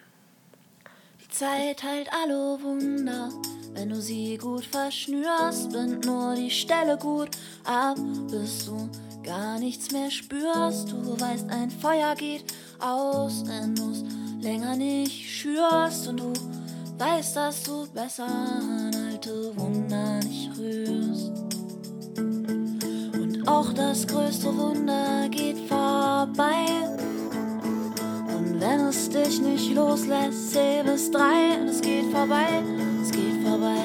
[1.22, 3.30] Die Zeit heilt alle Wunder,
[3.74, 7.30] wenn du sie gut verschnürst, bind nur die Stelle gut
[7.66, 7.98] ab,
[8.30, 8.90] bis du
[9.24, 10.92] gar nichts mehr spürst.
[10.92, 12.46] Du weißt, ein Feuer geht
[12.80, 14.04] aus, wenn du's
[14.42, 16.34] länger nicht schürst und du
[16.98, 21.32] weißt, dass du besser an alte Wunder nicht rührst.
[23.46, 26.66] Auch das größte Wunder geht vorbei.
[28.36, 32.64] Und wenn es dich nicht loslässt, zähl bis drei und es geht vorbei,
[33.02, 33.84] es geht vorbei.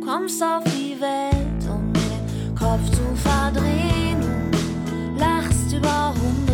[0.00, 4.20] Du kommst auf die Welt, um den Kopf zu verdrehen.
[4.90, 6.49] Du lachst über Hunde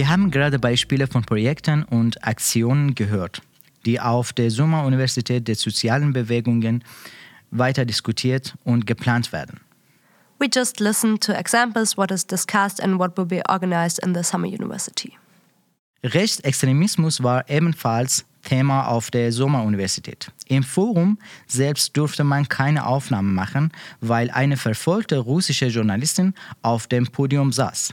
[0.00, 3.42] Wir haben gerade Beispiele von Projekten und Aktionen gehört,
[3.84, 6.82] die auf der Sommer-Universität der sozialen Bewegungen
[7.50, 9.60] weiter diskutiert und geplant werden.
[10.38, 14.22] We just listened to examples what is discussed and what will be organized in the
[14.22, 15.12] Summer University.
[16.02, 20.32] Rechtsextremismus war ebenfalls Thema auf der Sommeruniversität.
[20.46, 26.32] Im Forum selbst durfte man keine Aufnahmen machen, weil eine verfolgte russische Journalistin
[26.62, 27.92] auf dem Podium saß.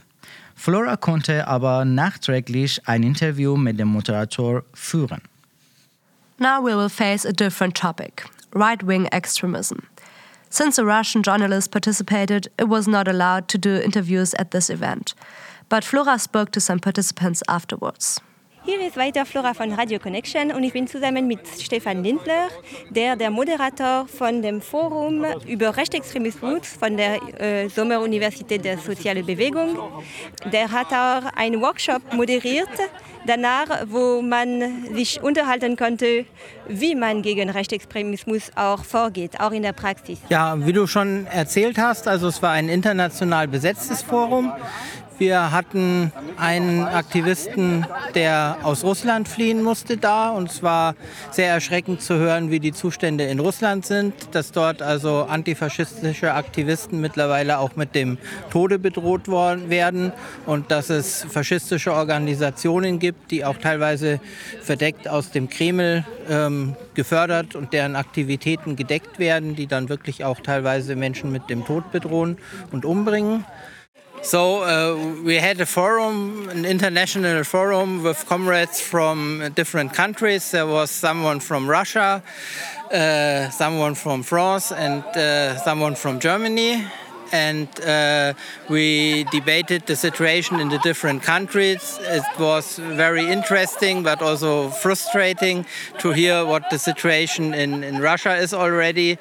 [0.58, 5.22] Flora konnte aber nachträglich ein Interview mit dem Moderator führen.
[6.38, 9.86] Now we will face a different topic right wing extremism.
[10.50, 15.14] Since a Russian journalist participated, it was not allowed to do interviews at this event.
[15.68, 18.20] But Flora spoke to some participants afterwards.
[18.68, 22.48] Hier ist weiter Flora von Radio Connection und ich bin zusammen mit Stefan Lindler,
[22.90, 29.78] der der Moderator von dem Forum über Rechtsextremismus von der äh, Sommeruniversität der Soziale Bewegung.
[30.52, 32.68] Der hat auch einen Workshop moderiert,
[33.26, 36.26] danach, wo man sich unterhalten konnte,
[36.68, 40.18] wie man gegen Rechtsextremismus auch vorgeht, auch in der Praxis.
[40.28, 44.52] Ja, wie du schon erzählt hast, also es war ein international besetztes Forum.
[45.18, 50.30] Wir hatten einen Aktivisten, der aus Russland fliehen musste da.
[50.30, 50.94] Und es war
[51.32, 57.00] sehr erschreckend zu hören, wie die Zustände in Russland sind, dass dort also antifaschistische Aktivisten
[57.00, 58.18] mittlerweile auch mit dem
[58.50, 60.12] Tode bedroht worden werden
[60.46, 64.20] und dass es faschistische Organisationen gibt, die auch teilweise
[64.62, 70.38] verdeckt aus dem Kreml ähm, gefördert und deren Aktivitäten gedeckt werden, die dann wirklich auch
[70.38, 72.38] teilweise Menschen mit dem Tod bedrohen
[72.70, 73.44] und umbringen.
[74.22, 80.50] So uh, we had a forum, an international forum with comrades from different countries.
[80.50, 82.22] There was someone from Russia,
[82.92, 86.84] uh, someone from France, and uh, someone from Germany.
[87.32, 88.34] And uh,
[88.68, 91.98] we debated the situation in the different countries.
[92.02, 95.66] It was very interesting, but also frustrating
[95.98, 99.18] to hear what the situation in, in Russia is already.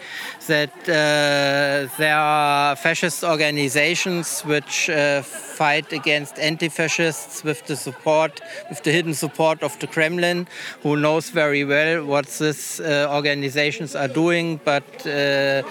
[0.48, 8.84] That uh, there are fascist organizations which uh, fight against anti-fascists with the support, with
[8.84, 10.48] the hidden support of the Kremlin,
[10.84, 15.64] who knows very well what these uh, organizations are doing, but uh,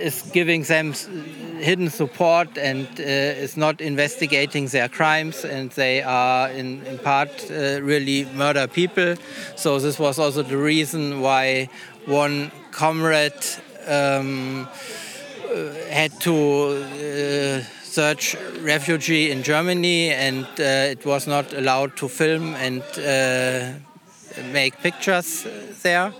[0.00, 0.92] is giving them
[1.58, 7.28] hidden support and uh, is not investigating their crimes and they are in, in part
[7.50, 9.14] uh, really murder people
[9.56, 11.68] so this was also the reason why
[12.06, 13.44] one comrade
[13.86, 14.66] um,
[15.50, 22.08] uh, had to uh, search refugee in Germany and uh, it was not allowed to
[22.08, 23.72] film and uh,
[24.52, 25.46] make pictures
[25.82, 26.12] there.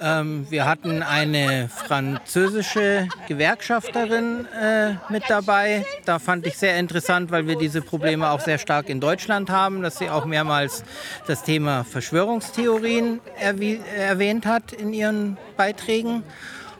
[0.00, 5.86] Ähm, wir hatten eine französische Gewerkschafterin äh, mit dabei.
[6.04, 9.82] Da fand ich sehr interessant, weil wir diese Probleme auch sehr stark in Deutschland haben,
[9.82, 10.84] dass sie auch mehrmals
[11.26, 16.22] das Thema Verschwörungstheorien erwähnt hat in ihren Beiträgen.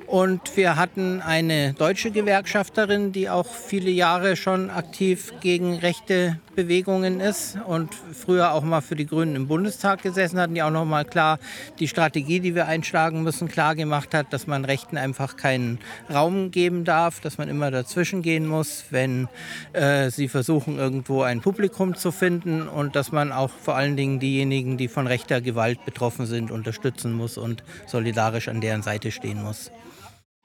[0.06, 7.20] Und wir hatten eine deutsche Gewerkschafterin, die auch viele Jahre schon aktiv gegen rechte Bewegungen
[7.20, 10.84] ist und früher auch mal für die Grünen im Bundestag gesessen hat, die auch noch
[10.84, 11.38] mal klar
[11.78, 15.78] die Strategie, die wir einschlagen müssen, klar gemacht hat, dass man Rechten einfach keinen
[16.12, 19.28] Raum geben darf, dass man immer dazwischen gehen muss, wenn
[19.74, 24.18] äh, sie versuchen, irgendwo ein Publikum zu finden und dass man auch vor allen Dingen
[24.18, 29.42] diejenigen, die von rechter Gewalt betroffen sind, unterstützen muss und solidarisch an deren Seite stehen
[29.42, 29.70] muss.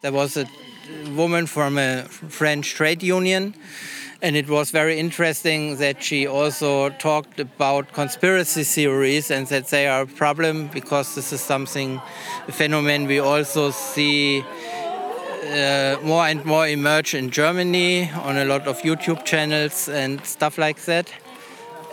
[0.01, 0.45] There was a
[1.16, 3.53] woman from a French trade union,
[4.22, 9.88] and it was very interesting that she also talked about conspiracy theories and that they
[9.88, 12.00] are a problem because this is something,
[12.48, 14.44] a phenomenon we also see
[15.44, 20.58] uh, more and more emerge in Germany on a lot of YouTube channels and stuff
[20.60, 21.12] like that.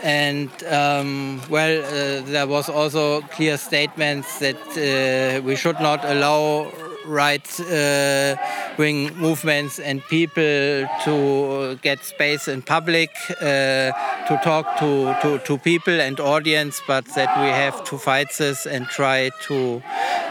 [0.03, 6.71] And um, well, uh, there was also clear statements that uh, we should not allow
[7.09, 8.37] right uh,
[8.77, 13.93] wing movements and people to get space in public uh,
[14.29, 18.67] to talk to, to, to people and audience, but that we have to fight this
[18.67, 19.83] and try to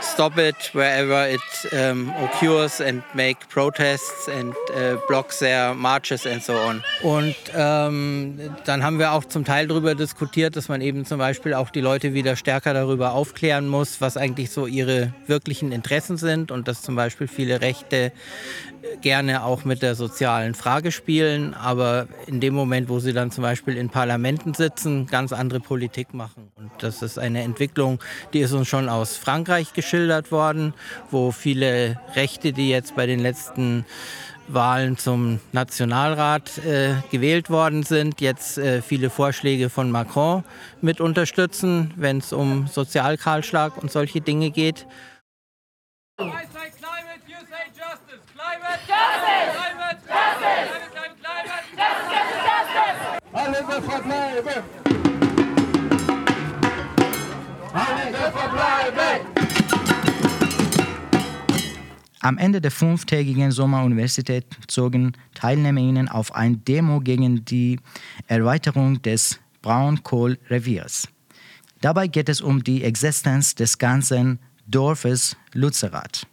[0.01, 6.43] stop it wherever it um, occurs and make protests and uh, block their marches and
[6.43, 6.83] so on.
[7.01, 11.55] Und ähm, dann haben wir auch zum Teil darüber diskutiert, dass man eben zum Beispiel
[11.55, 16.51] auch die Leute wieder stärker darüber aufklären muss, was eigentlich so ihre wirklichen Interessen sind
[16.51, 18.11] und dass zum Beispiel viele Rechte
[19.01, 23.43] gerne auch mit der sozialen Frage spielen, aber in dem Moment, wo sie dann zum
[23.43, 26.51] Beispiel in Parlamenten sitzen, ganz andere Politik machen.
[26.55, 27.99] Und das ist eine Entwicklung,
[28.33, 30.73] die ist uns schon aus Frankreich geschildert worden,
[31.11, 33.85] wo viele Rechte, die jetzt bei den letzten
[34.47, 40.43] Wahlen zum Nationalrat äh, gewählt worden sind, jetzt äh, viele Vorschläge von Macron
[40.81, 44.85] mit unterstützen, wenn es um Sozialkahlschlag und solche Dinge geht.
[62.19, 67.79] Am Ende der fünftägigen Sommeruniversität zogen TeilnehmerInnen auf ein Demo gegen die
[68.27, 71.07] Erweiterung des Braunkohlreviers.
[71.79, 76.27] Dabei geht es um die Existenz des ganzen Dorfes Lützerath.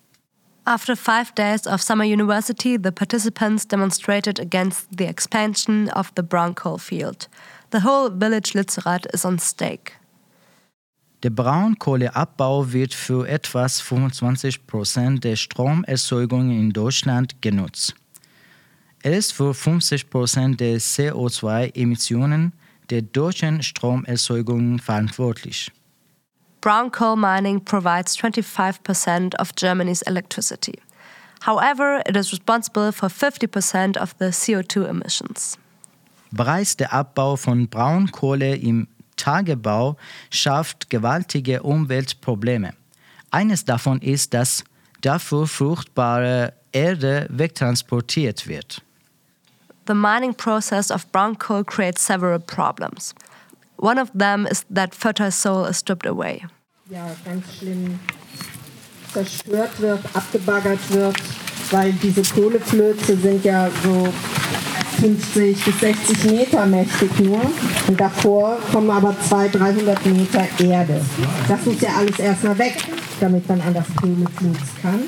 [0.67, 6.55] After five days of summer university, the participants demonstrated against the expansion of the brown
[6.55, 7.29] coal field.
[7.71, 9.93] The whole village Lützerath is on stake.
[11.23, 17.95] Der Braunkohleabbau wird für etwa 25 Prozent der Stromerzeugung in Deutschland genutzt.
[19.03, 22.53] Er ist für 50 Prozent der CO2-Emissionen
[22.89, 25.71] der deutschen Stromerzeugung verantwortlich.
[26.65, 30.79] Brown coal mining provides 25% of Germany's electricity.
[31.41, 35.59] However, it is responsible for 50% of the CO2 emissions.
[36.31, 38.89] Bereits der Abbau von Braunkohle im
[39.19, 39.99] Tagebau
[40.31, 42.73] schafft gewaltige Umweltprobleme.
[43.31, 44.65] Eines davon ist, dass
[45.03, 48.81] dafür fruchtbare Erde wegtransportiert wird.
[49.87, 53.15] The mining process of brown coal creates several problems.
[53.85, 56.43] One of them is that fertile soil is stripped away.
[56.89, 58.01] Ja, ganz schlimm
[59.13, 61.15] zerstört wird, abgebaggert wird,
[61.71, 64.09] weil diese Kohleflöze sind ja so
[65.03, 67.43] 50 bis 60 Meter mächtig nur.
[67.87, 71.03] Und davor kommen aber 200, 300 Meter Erde.
[71.47, 72.77] Das muss ja alles erstmal weg,
[73.21, 75.03] damit man an das Kohleflutz kann.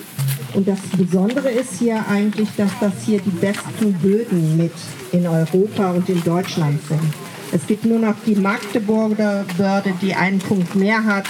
[0.52, 4.74] Und das Besondere ist hier eigentlich, dass das hier die besten Böden mit
[5.12, 7.25] in Europa und in Deutschland sind.
[7.56, 11.24] Es gibt nur noch die Magdeburger Börde, die einen Punkt mehr hat.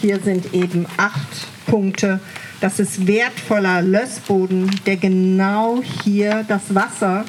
[0.00, 2.18] Hier sind eben acht Punkte.
[2.60, 7.24] Das ist wertvoller Lössboden, der genau hier das Wasser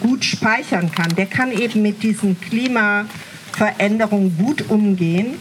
[0.00, 1.16] gut speichern kann.
[1.16, 5.38] Der kann eben mit diesen Klimaveränderungen gut umgehen.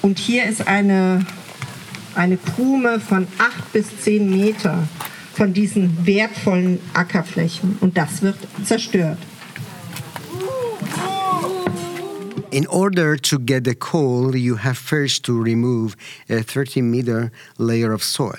[0.00, 1.24] Und hier ist eine,
[2.16, 4.88] eine Krume von acht bis zehn Meter
[5.34, 7.76] von diesen wertvollen Ackerflächen.
[7.80, 9.18] Und das wird zerstört.
[12.52, 15.96] In order to get the coal, you have first to remove
[16.28, 18.36] a 30 meter layer of soil.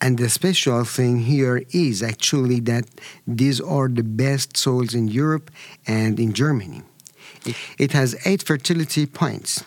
[0.00, 2.84] And the special thing here is actually that
[3.26, 5.50] these are the best soils in Europe
[5.84, 6.82] and in Germany.
[7.76, 9.64] It has eight fertility points.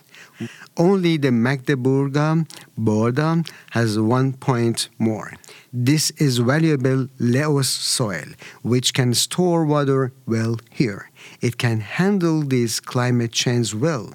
[0.77, 5.33] Only the Magdeburger Borda has one point more.
[5.73, 8.25] This is valuable Leos soil,
[8.61, 11.09] which can store water well here.
[11.41, 14.13] It can handle this climate change well.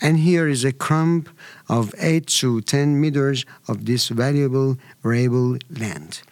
[0.00, 1.26] And here is a crumb
[1.68, 6.22] of 8 to 10 meters of this valuable arable land.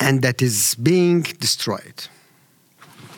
[0.00, 2.08] And that is being destroyed.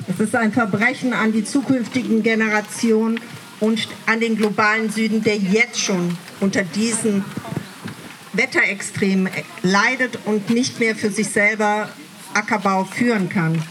[0.09, 3.21] Es ist Verbrechen an die zukünftigen Generationen
[3.63, 7.25] und an den globalen Süden, der jetzt schon unter diesen
[8.33, 9.31] Wetterextremen
[9.63, 11.89] leidet und nicht mehr für sich selber
[12.35, 13.63] Ackerbau führen kann.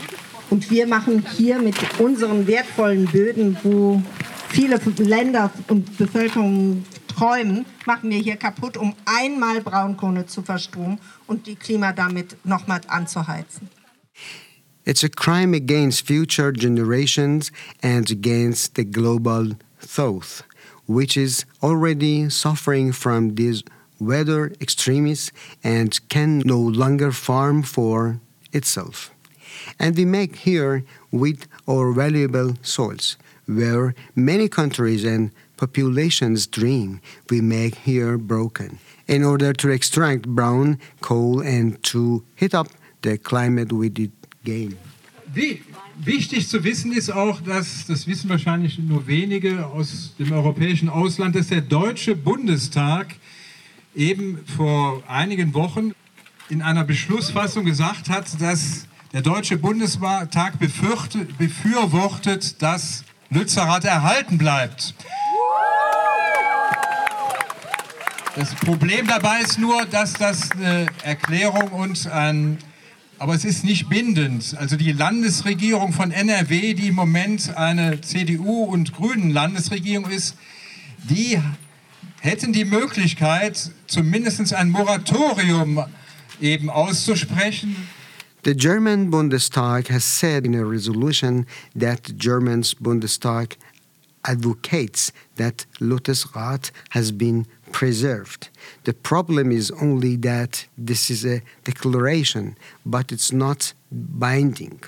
[0.50, 4.02] Und wir machen hier mit unseren wertvollen Böden, wo
[4.50, 11.48] viele Länder und Bevölkerungen träumen, machen wir hier kaputt, um einmal Braunkohle zu verstromen und
[11.48, 13.70] die Klima damit nochmal anzuheizen.
[14.86, 17.52] It's a crime against future generations
[17.84, 20.44] and against the global south,
[20.88, 23.64] which is already suffering from these
[24.00, 25.32] weather extremes
[25.64, 28.20] and can no longer farm for
[28.52, 29.12] itself.
[29.80, 37.42] And we make here with our valuable soils, where many countries and populations dream, we
[37.42, 42.70] make here broken, in order to extract brown coal and to heat up
[43.02, 44.12] the climate with it
[44.44, 44.78] gain.
[45.34, 45.62] Wie
[45.98, 51.36] wichtig zu wissen ist auch, dass, das wissen wahrscheinlich nur wenige aus dem europäischen Ausland,
[51.36, 53.16] dass der Deutsche Bundestag
[53.96, 55.92] eben vor einigen Wochen
[56.50, 64.94] in einer Beschlussfassung gesagt hat, dass der Deutsche Bundestag befürwortet, dass Lützerath erhalten bleibt.
[68.36, 72.58] Das Problem dabei ist nur, dass das eine Erklärung und ein,
[73.22, 74.58] aber es ist nicht bindend.
[74.58, 80.36] Also die Landesregierung von NRW, die im Moment eine CDU und Grünen Landesregierung ist,
[81.08, 81.40] die
[82.20, 85.86] hätten die Möglichkeit, zumindest ein Moratorium
[86.42, 87.76] eben auszusprechen.
[88.44, 91.46] The German Bundestag has said in a resolution
[91.80, 93.56] that the German Bundestag
[94.24, 98.50] advocates that Lutherrat has been preserved.
[98.84, 104.80] The problem is only that this is a declaration, but it's not binding.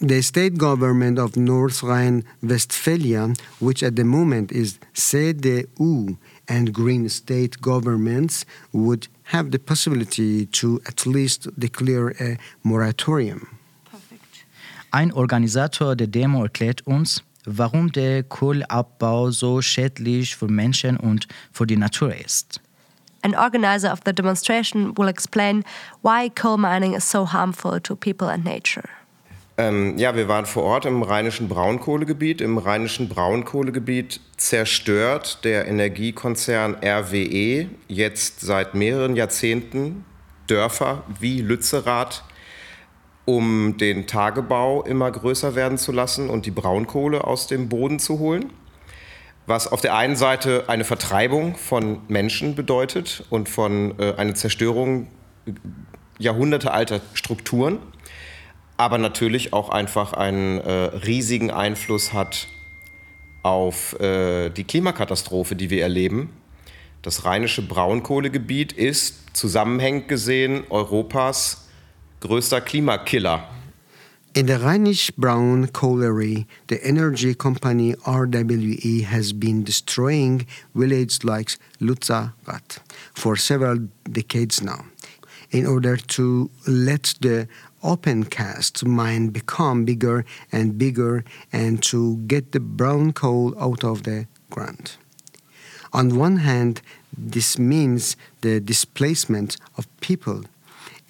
[0.00, 6.16] The state government of North Rhine Westphalia, which at the moment is CDU
[6.46, 13.58] and Green state governments, would have the possibility to at least declare a moratorium.
[14.90, 21.66] Ein Organisator der Demo erklärt uns, warum der Kohleabbau so schädlich für Menschen und für
[21.66, 22.60] die Natur ist.
[23.22, 25.64] An organizer of the demonstration will explain
[26.02, 28.88] why coal mining is so harmful to people and nature.
[29.56, 32.40] Ähm, ja, wir waren vor Ort im rheinischen Braunkohlegebiet.
[32.40, 40.04] Im rheinischen Braunkohlegebiet zerstört der Energiekonzern RWE jetzt seit mehreren Jahrzehnten
[40.46, 42.22] Dörfer wie Lützerath,
[43.28, 48.18] um den Tagebau immer größer werden zu lassen und die Braunkohle aus dem Boden zu
[48.18, 48.46] holen.
[49.46, 55.08] Was auf der einen Seite eine Vertreibung von Menschen bedeutet und von äh, eine Zerstörung
[56.18, 57.80] jahrhundertealter Strukturen
[58.78, 62.46] aber natürlich auch einfach einen äh, riesigen Einfluss hat
[63.42, 66.30] auf äh, die Klimakatastrophe, die wir erleben.
[67.02, 71.67] Das rheinische Braunkohlegebiet ist zusammenhängend gesehen Europas
[72.20, 73.44] größter Klimakiller.
[74.34, 82.78] In the Rheinisch Brown Colliery, the energy company RWE has been destroying villages like Lutzarat
[83.14, 84.84] for several decades now
[85.50, 87.48] in order to let the
[87.82, 94.02] open cast mine become bigger and bigger and to get the brown coal out of
[94.02, 94.96] the ground.
[95.92, 96.82] On one hand,
[97.16, 100.44] this means the displacement of people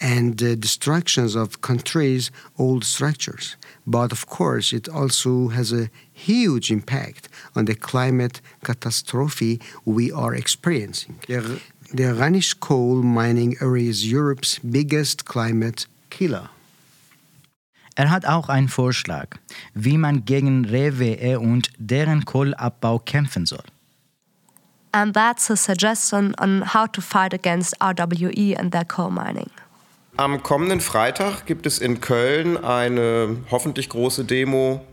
[0.00, 3.56] and the destructions of countries' old structures.
[3.86, 10.34] But of course, it also has a huge impact on the climate catastrophe we are
[10.34, 11.18] experiencing.
[11.26, 11.60] The,
[11.92, 16.50] the Rhenish coal mining area is Europe's biggest climate killer.
[17.96, 19.38] Er hat auch einen Vorschlag,
[19.74, 23.64] wie man gegen RWE und deren Kohleabbau kämpfen soll.
[24.92, 29.50] And that's a suggestion on how to fight against RWE and their coal mining.
[30.18, 34.84] Am kommenden Freitag gibt es in Köln eine hoffentlich große Demo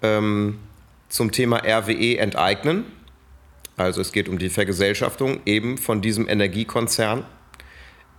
[0.00, 0.58] ähm,
[1.10, 2.86] zum Thema RWE enteignen.
[3.76, 7.26] Also es geht um die Vergesellschaftung eben von diesem Energiekonzern,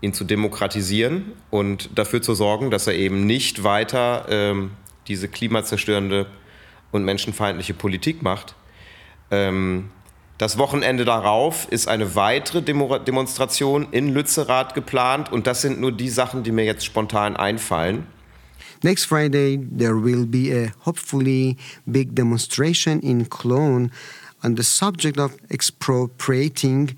[0.02, 4.74] ihn zu demokratisieren und dafür zu sorgen, dass er eben nicht weiter ähm,
[5.08, 6.28] diese klimazerstörende
[6.92, 8.54] und menschenfeindliche Politik macht.
[9.32, 9.90] Ähm,
[10.38, 15.92] das Wochenende darauf ist eine weitere Demo Demonstration in Lützerath geplant und das sind nur
[15.92, 18.06] die Sachen, die mir jetzt spontan einfallen.
[18.84, 21.58] Next Friday, there will be a hopefully
[21.88, 23.90] big demonstration in Cologne
[24.44, 26.96] on the subject of expropriating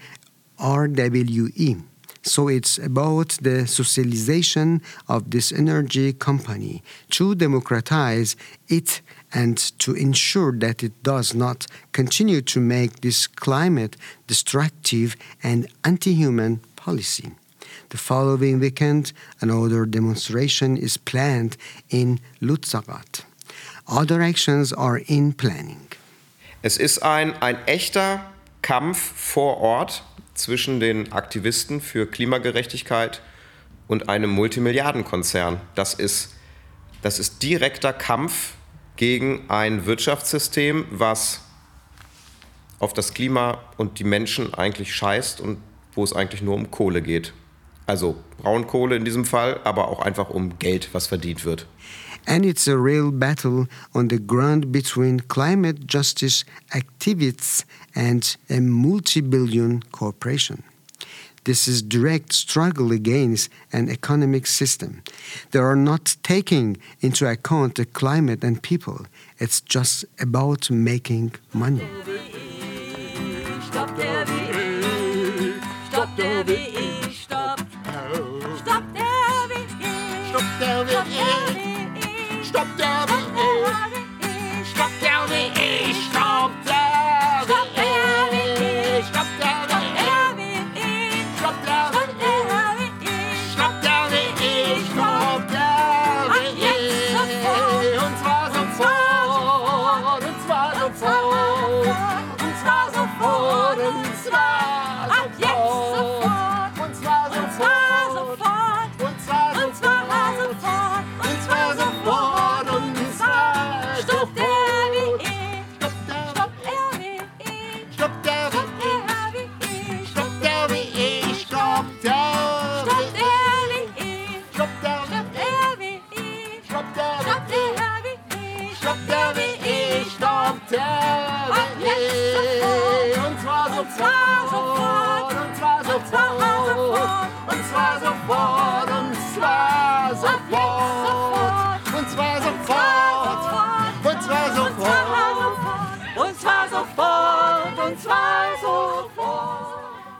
[0.57, 1.77] RWE.
[2.21, 8.35] So it's about the socialization of this energy company to democratize
[8.67, 9.01] it
[9.33, 13.95] and to ensure that it does not continue to make this climate
[14.27, 17.31] destructive and anti human policy.
[17.89, 21.57] The following weekend, another demonstration is planned
[21.89, 23.23] in Lutzarat.
[23.87, 25.87] Other actions are in planning.
[26.61, 28.21] Es ist ein, ein echter
[28.61, 30.03] Kampf vor Ort
[30.33, 33.21] zwischen den Aktivisten für Klimagerechtigkeit
[33.87, 35.59] und einem Multimilliardenkonzern.
[35.75, 36.35] Das ist,
[37.01, 38.53] das ist direkter Kampf
[38.99, 41.39] gegen ein Wirtschaftssystem, was
[42.79, 45.57] auf das Klima und die Menschen eigentlich scheißt und
[45.93, 47.31] wo es eigentlich nur um Kohle geht.
[47.85, 51.65] Also Braunkohle in diesem Fall, aber auch einfach um Geld, was verdient wird.
[52.25, 59.21] And it's a real battle on the ground between climate justice activists and a multi
[59.21, 60.61] billion corporation.
[61.45, 65.01] This is direct struggle against an economic system.
[65.51, 69.05] They are not taking into account the climate and people.
[69.39, 71.87] It's just about making money.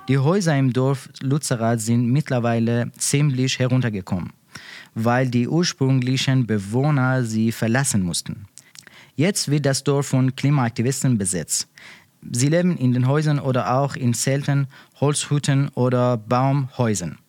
[0.10, 4.34] Die Häuser im Dorf Lützerath sind mittlerweile ziemlich heruntergekommen,
[4.96, 8.48] weil die ursprünglichen Bewohner sie verlassen mussten.
[9.16, 11.68] Jetzt wird das Dorf von Klimaaktivisten besetzt.
[12.32, 14.66] Sie leben in den Häusern oder auch in Zelten,
[15.00, 17.20] Holzhütten oder Baumhäusern.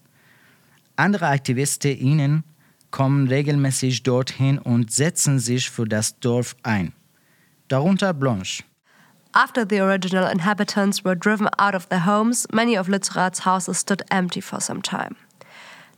[0.97, 2.45] Andere AktivistInnen
[2.91, 6.95] kommen regelmäßig dorthin und setzen sich für das Dorf ein.
[7.69, 8.63] Darunter Blanche.
[9.35, 14.03] After the original inhabitants were driven out of their homes, many of Lützerath's houses stood
[14.11, 15.15] empty for some time.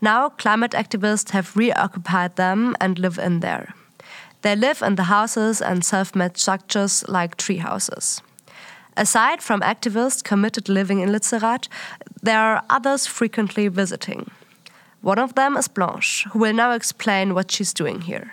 [0.03, 3.75] Now, climate activists have reoccupied them and live in there.
[4.43, 8.21] They live in the houses and self made structures like tree houses.
[8.99, 11.69] Aside from activists committed living in Lützerath,
[12.23, 14.31] there are others frequently visiting.
[15.01, 18.33] One of them is Blanche, who will now explain what she's doing here.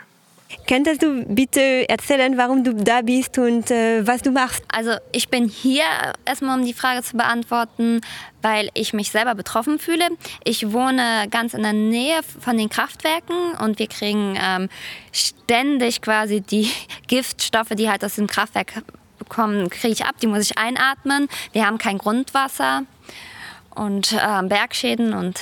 [0.68, 4.64] Könntest du bitte erzählen, warum du da bist und äh, was du machst?
[4.74, 5.84] Also ich bin hier
[6.26, 8.02] erstmal, um die Frage zu beantworten,
[8.42, 10.08] weil ich mich selber betroffen fühle.
[10.44, 14.70] Ich wohne ganz in der Nähe von den Kraftwerken und wir kriegen ähm,
[15.12, 16.72] ständig quasi die
[17.08, 18.82] Giftstoffe, die halt aus dem Kraftwerk
[19.28, 21.28] kommen, kriege ich ab, die muss ich einatmen.
[21.52, 22.84] Wir haben kein Grundwasser
[23.76, 25.40] und äh, Bergschäden und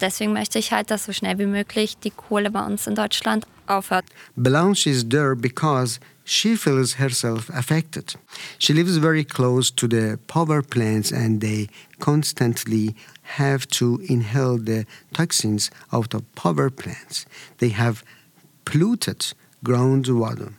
[0.00, 3.46] deswegen möchte ich halt, dass so schnell wie möglich die Kohle bei uns in Deutschland
[3.66, 4.04] aufhört.
[4.36, 8.16] Blanche is there because she feels herself affected.
[8.58, 11.68] She lives very close to the power plants and they
[12.00, 12.94] constantly
[13.38, 17.26] have to inhale the toxins out of power plants.
[17.58, 18.02] They have
[18.64, 19.32] polluted
[19.64, 20.54] groundwater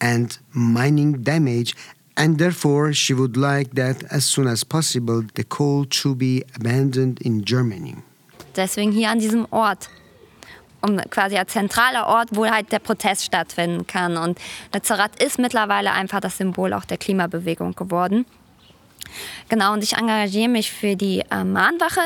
[0.00, 1.74] and mining damage
[2.16, 7.20] and therefore she would like that as soon as possible the coal to be abandoned
[7.22, 7.96] in Germany.
[8.56, 9.88] Deswegen hier an diesem Ort.
[10.82, 14.16] Um quasi als zentraler Ort, wo halt der Protest stattfinden kann.
[14.16, 14.38] Und
[14.74, 18.24] Lützerath ist mittlerweile einfach das Symbol auch der Klimabewegung geworden.
[19.48, 22.00] Genau, und ich engagiere mich für die äh, Mahnwache.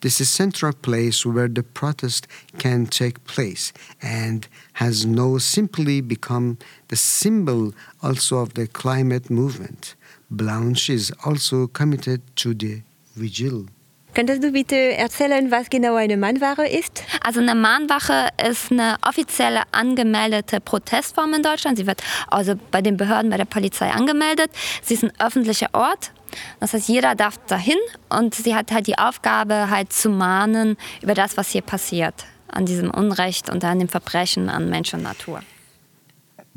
[0.00, 2.26] This is central place where the protest
[2.58, 6.56] can take place and has now simply become
[6.88, 9.96] the symbol also of the climate movement.
[10.30, 12.82] Blanche is also committed to the
[13.16, 13.66] vigil.
[14.14, 17.04] Könntest du bitte erzählen, was genau eine Mahnwache ist?
[17.22, 21.78] Also eine Mahnwache ist eine offizielle angemeldete Protestform in Deutschland.
[21.78, 24.50] Sie wird also bei den Behörden, bei der Polizei angemeldet.
[24.82, 26.12] Sie ist ein öffentlicher Ort.
[26.60, 27.78] Das heißt, jeder darf dahin
[28.08, 32.26] und sie hat halt die Aufgabe, halt zu mahnen über das, was hier passiert.
[32.48, 35.42] An diesem Unrecht und an dem Verbrechen an Mensch und Natur.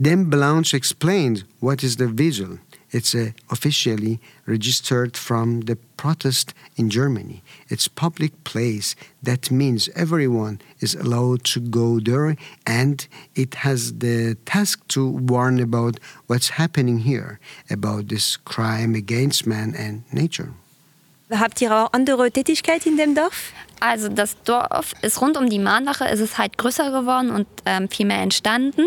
[0.02, 2.60] Then Blanche explained what is the vigil.
[2.92, 7.42] It's uh, officially registered from the protest in Germany.
[7.70, 8.96] It's public place.
[9.24, 12.36] That means everyone is allowed to go there
[12.66, 17.40] and it has the task to warn about what's happening here,
[17.70, 20.54] about this crime against man and nature.
[21.34, 23.54] Habt ihr auch andere Tätigkeit in dem Dorf?
[23.80, 27.88] Also das Dorf ist rund um die Mahnwache, ist es halt größer geworden und ähm,
[27.88, 28.84] viel mehr entstanden,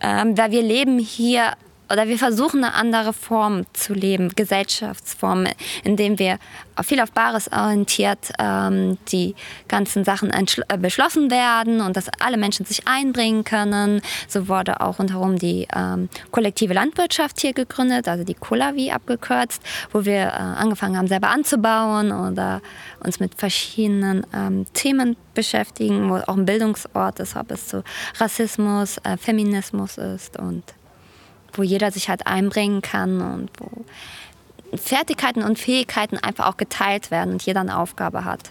[0.00, 1.54] ähm, weil wir leben hier
[1.90, 5.46] oder wir versuchen eine andere Form zu leben, Gesellschaftsform,
[5.84, 6.38] indem wir
[6.82, 9.34] viel auf Bares orientiert ähm, die
[9.68, 14.02] ganzen Sachen äh, beschlossen werden und dass alle Menschen sich einbringen können.
[14.28, 19.62] So wurde auch rundherum die ähm, kollektive Landwirtschaft hier gegründet, also die Kulavi abgekürzt,
[19.92, 22.60] wo wir äh, angefangen haben, selber anzubauen oder
[23.00, 27.84] uns mit verschiedenen ähm, Themen beschäftigen, wo auch ein Bildungsort ist, ob es zu
[28.18, 30.64] Rassismus, äh, Feminismus ist und
[31.56, 33.84] wo jeder sich halt einbringen kann und wo
[34.76, 38.50] Fertigkeiten und Fähigkeiten einfach auch geteilt werden und jeder eine Aufgabe hat.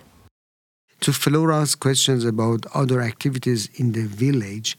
[1.01, 4.77] To Flora's questions about other activities in the village,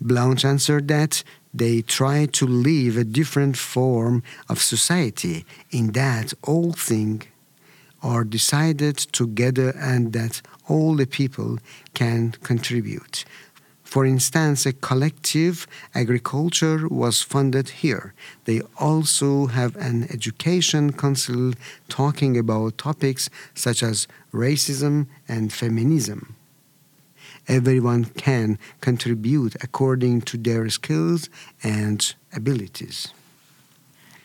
[0.00, 6.72] Blanche answered that they try to live a different form of society in that all
[6.72, 7.24] things
[8.02, 11.58] are decided together and that all the people
[11.94, 13.24] can contribute.
[13.88, 18.12] For instance, a collective agriculture was funded here.
[18.44, 21.54] They also have an education council
[21.88, 26.36] talking about topics such as racism and feminism.
[27.48, 31.30] Everyone can contribute according to their skills
[31.62, 33.08] and abilities.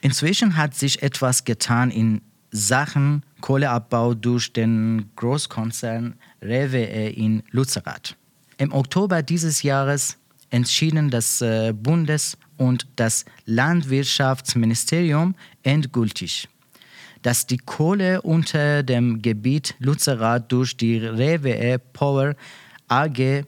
[0.01, 2.19] Inzwischen hat sich etwas getan in
[2.51, 8.17] Sachen Kohleabbau durch den Großkonzern RWE in Lützerath.
[8.57, 10.17] Im Oktober dieses Jahres
[10.49, 11.73] entschieden das äh,
[12.57, 16.47] und das Landwirtschaftsministerium endgültig.
[17.23, 22.35] Dass die Kohle unter dem Gebiet Lützerath durch die RWE Power
[22.87, 23.45] AG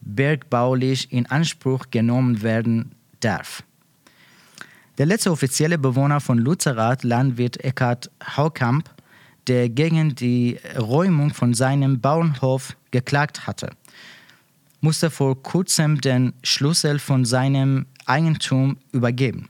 [0.00, 3.62] bergbaulich in Anspruch genommen werden darf.
[4.96, 8.88] Der letzte offizielle Bewohner von Lützerath, Landwirt Eckhard Haukamp,
[9.48, 13.70] der gegen die Räumung von seinem Bauernhof geklagt hatte,
[14.84, 19.48] musste vor kurzem den Schlüssel von seinem Eigentum übergeben.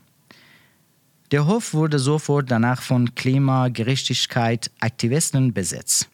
[1.31, 6.07] Der Hof wurde sofort danach von Klimagerechtigkeit-Aktivisten besetzt.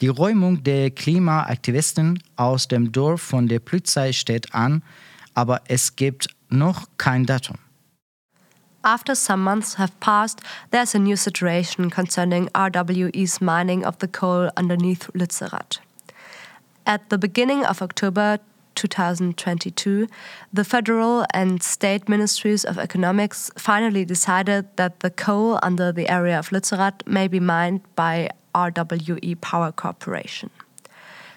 [0.00, 4.82] Die Räumung der Klimaaktivisten aus dem Dorf von der Polizei steht an,
[5.34, 7.58] aber es gibt noch kein Datum.
[8.82, 10.40] After some months have passed,
[10.70, 15.82] there's a new situation concerning RWE's mining of the coal underneath Lützerath.
[16.86, 18.38] At the beginning of October
[18.76, 20.06] 2022,
[20.52, 26.38] the federal and state ministries of economics finally decided that the coal under the area
[26.38, 30.50] of Lützerath may be mined by RWE Power Corporation.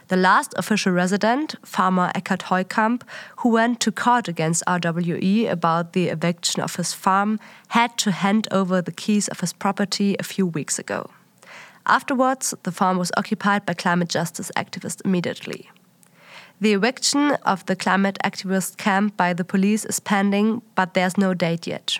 [0.09, 3.01] The last official resident, farmer Eckhard Heukamp,
[3.37, 7.39] who went to court against RWE about the eviction of his farm,
[7.69, 11.09] had to hand over the keys of his property a few weeks ago.
[11.89, 15.67] Afterwards, the farm was occupied by climate justice activists immediately.
[16.61, 21.33] The eviction of the climate activist camp by the police is pending, but there's no
[21.33, 21.99] date yet.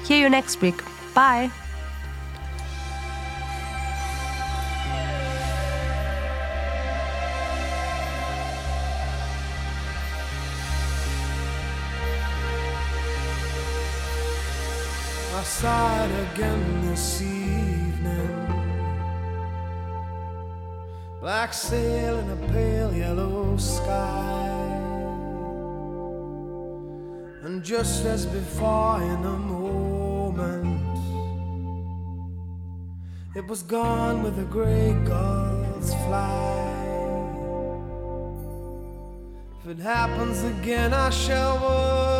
[0.04, 0.82] Hear you next week.
[1.14, 1.50] Bye.
[15.64, 18.46] It again this evening.
[21.20, 24.48] Black sail in a pale yellow sky.
[27.44, 30.98] And just as before, in a moment,
[33.36, 36.74] it was gone with the gray gulls fly.
[39.60, 42.11] If it happens again, I shall worry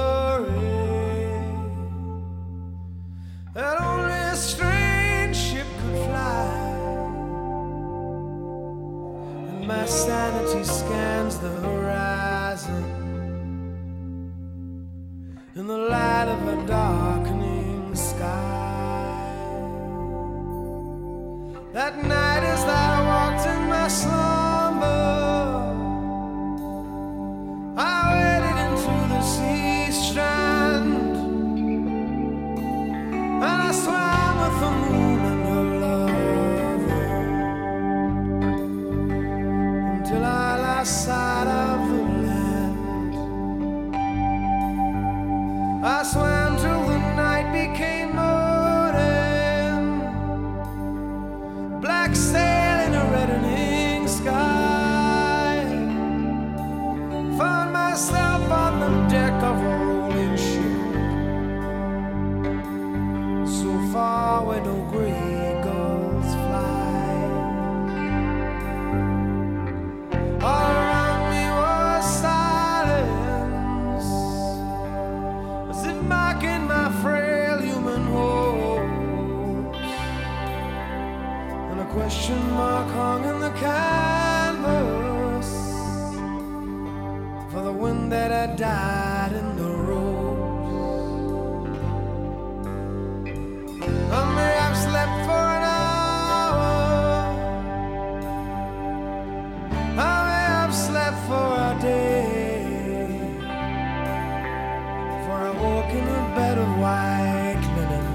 [106.83, 108.07] white linen.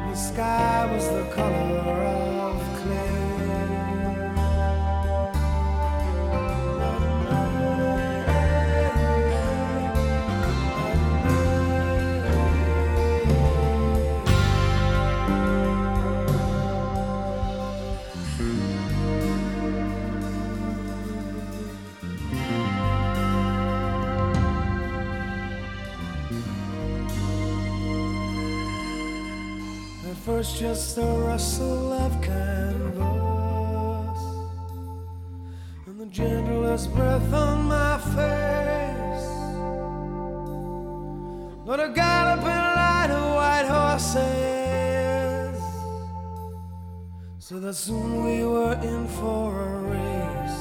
[0.00, 2.13] And the sky was the color of
[30.44, 33.00] was just the rustle of canvas
[35.86, 39.28] and the gentlest breath on my face.
[41.64, 44.12] Not a galloping light of white horses,
[47.38, 50.60] so that soon we were in for a race.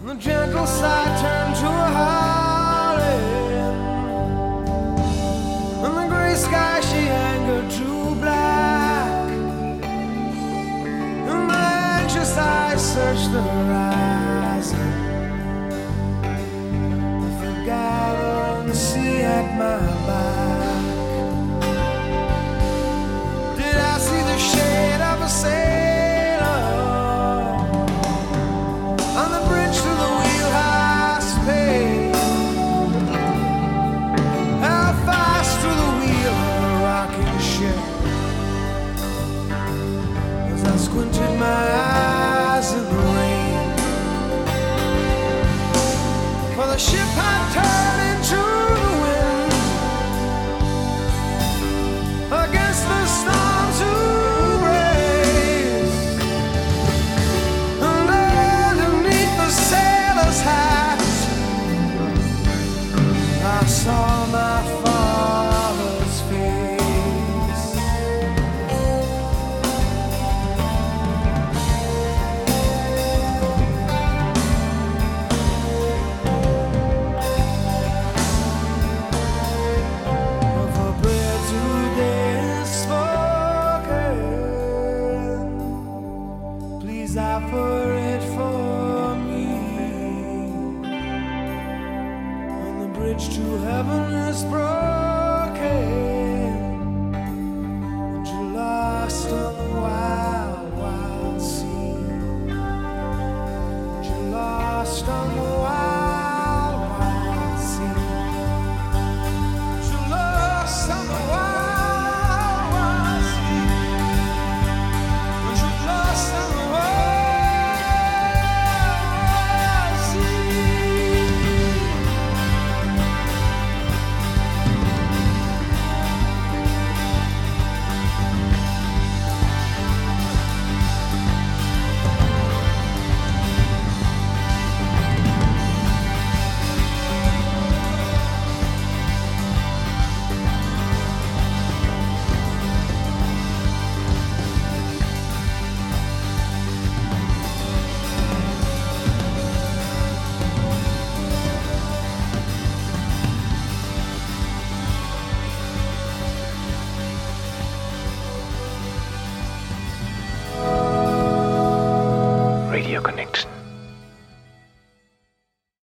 [0.00, 2.15] And the gentle side turned to a high.